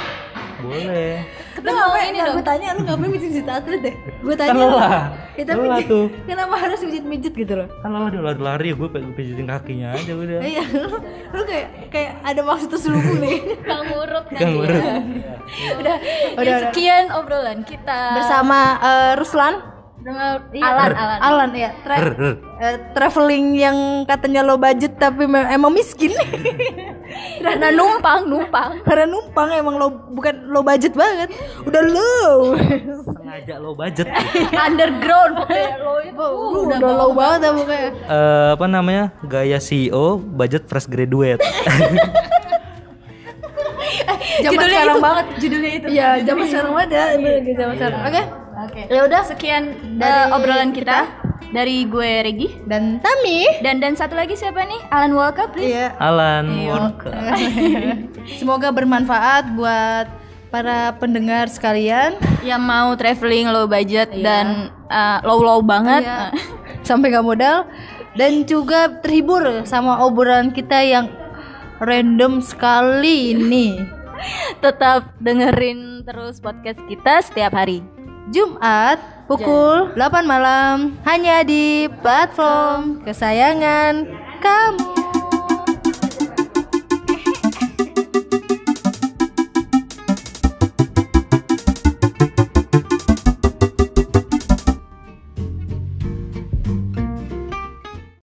Boleh 0.60 1.24
lu 1.60 1.70
ngapain 1.70 2.12
ini 2.12 2.18
gue 2.20 2.44
tanya 2.44 2.66
lu 2.76 2.80
ngapain 2.84 3.10
mijit 3.10 3.30
mijit 3.30 3.46
atlet 3.48 3.80
deh? 3.80 3.94
Gue 4.20 4.34
kan 4.34 4.48
tanya 4.52 4.64
lelah. 4.64 4.90
Ya, 5.36 5.44
tapi 5.48 5.60
lelah 5.64 5.80
tuh. 5.84 6.06
kenapa 6.28 6.54
harus 6.56 6.78
mijit 6.84 7.04
mijit 7.04 7.32
gitu 7.36 7.52
loh? 7.56 7.68
Kan 7.80 7.90
lelah 7.92 8.08
dia 8.12 8.22
lari-lari 8.22 8.68
gue 8.74 8.88
pengen 8.88 9.12
pijetin 9.16 9.46
kakinya 9.48 9.88
aja 9.96 10.12
udah. 10.14 10.38
Iya 10.50 10.64
lu, 10.66 10.88
lu 11.30 11.42
kayak 11.46 11.68
kayak 11.94 12.12
ada 12.26 12.40
maksud 12.42 12.68
terselubung 12.72 13.18
nih. 13.22 13.38
Kang 13.68 13.86
urut 13.94 14.26
kan 14.28 14.40
nanti. 14.40 14.58
urut 14.58 14.84
Udah, 15.80 15.96
ya, 16.42 16.56
sekian 16.68 17.10
obrolan 17.14 17.62
kita. 17.66 18.00
Bersama 18.18 18.58
eh, 18.80 19.12
Ruslan 19.18 19.79
Iya, 20.00 20.40
Alan, 20.64 20.90
Alan. 20.90 21.18
Alan 21.20 21.50
ya 21.52 21.70
tra- 21.78 22.00
eh, 22.56 22.76
traveling 22.90 23.52
yang 23.54 23.76
katanya 24.02 24.40
low 24.40 24.56
budget 24.56 24.96
tapi 24.96 25.24
me- 25.24 25.44
emang 25.46 25.68
miskin 25.70 26.16
Karena 27.44 27.68
numpang, 27.68 28.24
numpang. 28.24 28.80
karena 28.80 29.04
numpang 29.04 29.48
emang 29.52 29.76
low 29.76 29.90
bukan 30.08 30.46
low 30.46 30.62
budget 30.62 30.94
banget 30.94 31.28
udah 31.62 31.82
low 31.84 32.56
sengaja 33.04 33.54
low 33.56 33.74
budget 33.74 34.08
Underground 34.66 35.32
pokoknya 35.36 35.68
lo 35.78 35.94
itu. 36.00 36.16
Uh, 36.16 36.64
udah, 36.64 36.78
low 36.80 37.10
banget 37.12 37.38
ya 37.38 37.50
pokoknya 37.52 37.88
Eh, 38.02 38.48
apa 38.54 38.66
namanya 38.66 39.04
gaya 39.22 39.58
CEO 39.58 40.06
budget 40.16 40.64
fresh 40.64 40.86
graduate 40.86 41.44
zaman 44.40 44.48
Judulnya 44.56 44.72
sekarang 44.72 44.96
itu. 44.96 45.04
banget 45.04 45.26
Judulnya 45.36 45.70
itu. 45.74 45.86
Iya, 45.90 46.08
zaman 46.24 46.44
sekarang 46.46 46.72
banget 46.72 46.90
ya. 46.90 47.04
Bener, 47.14 47.40
zaman 47.52 47.74
sekarang. 47.76 48.00
Oke. 48.02 48.22
Oke. 48.60 48.86
Ya 48.86 49.00
udah 49.02 49.22
sekian 49.24 49.64
dari 49.96 50.00
Dari 50.00 50.32
obrolan 50.32 50.70
kita. 50.70 50.98
dari 51.50 51.82
gue 51.82 52.22
Regi 52.22 52.62
Dan 52.62 53.02
Tami. 53.02 53.58
dan 53.58 53.82
dan 53.82 53.98
satu 53.98 54.14
lagi 54.14 54.38
siapa 54.38 54.62
nih? 54.62 54.80
Alan 54.88 55.12
Walker 55.12 55.50
please. 55.50 55.74
Iya. 55.74 55.96
Alan 55.98 56.46
Walker 56.62 57.10
Semoga 58.38 58.70
bermanfaat 58.70 59.58
buat 59.58 60.06
para 60.48 60.94
pendengar 60.96 61.48
sekalian. 61.48 62.14
Yang 62.40 62.62
mau 62.62 62.94
traveling 62.94 63.50
low 63.50 63.66
budget 63.66 64.14
dan 64.14 64.70
low 65.22 65.40
low 65.40 65.58
banget. 65.58 66.06
Iya. 66.06 66.30
Sampai 66.82 67.10
nggak 67.10 67.26
modal 67.26 67.66
dan 68.14 68.42
juga 68.42 69.00
terhibur 69.00 69.62
sama 69.62 70.02
obrolan 70.02 70.50
kita 70.50 70.82
yang 70.82 71.10
random 71.78 72.38
sekali 72.42 73.34
ini. 73.34 73.74
Tetap 74.64 75.16
dengerin 75.18 76.04
terus 76.04 76.38
podcast 76.38 76.78
kita 76.86 77.24
setiap 77.24 77.56
hari. 77.56 77.80
Jumat 78.30 79.26
pukul 79.26 79.90
8 79.98 80.22
malam 80.22 80.94
hanya 81.02 81.42
di 81.42 81.90
platform 81.98 83.02
kesayangan 83.02 84.06
kamu. 84.38 84.99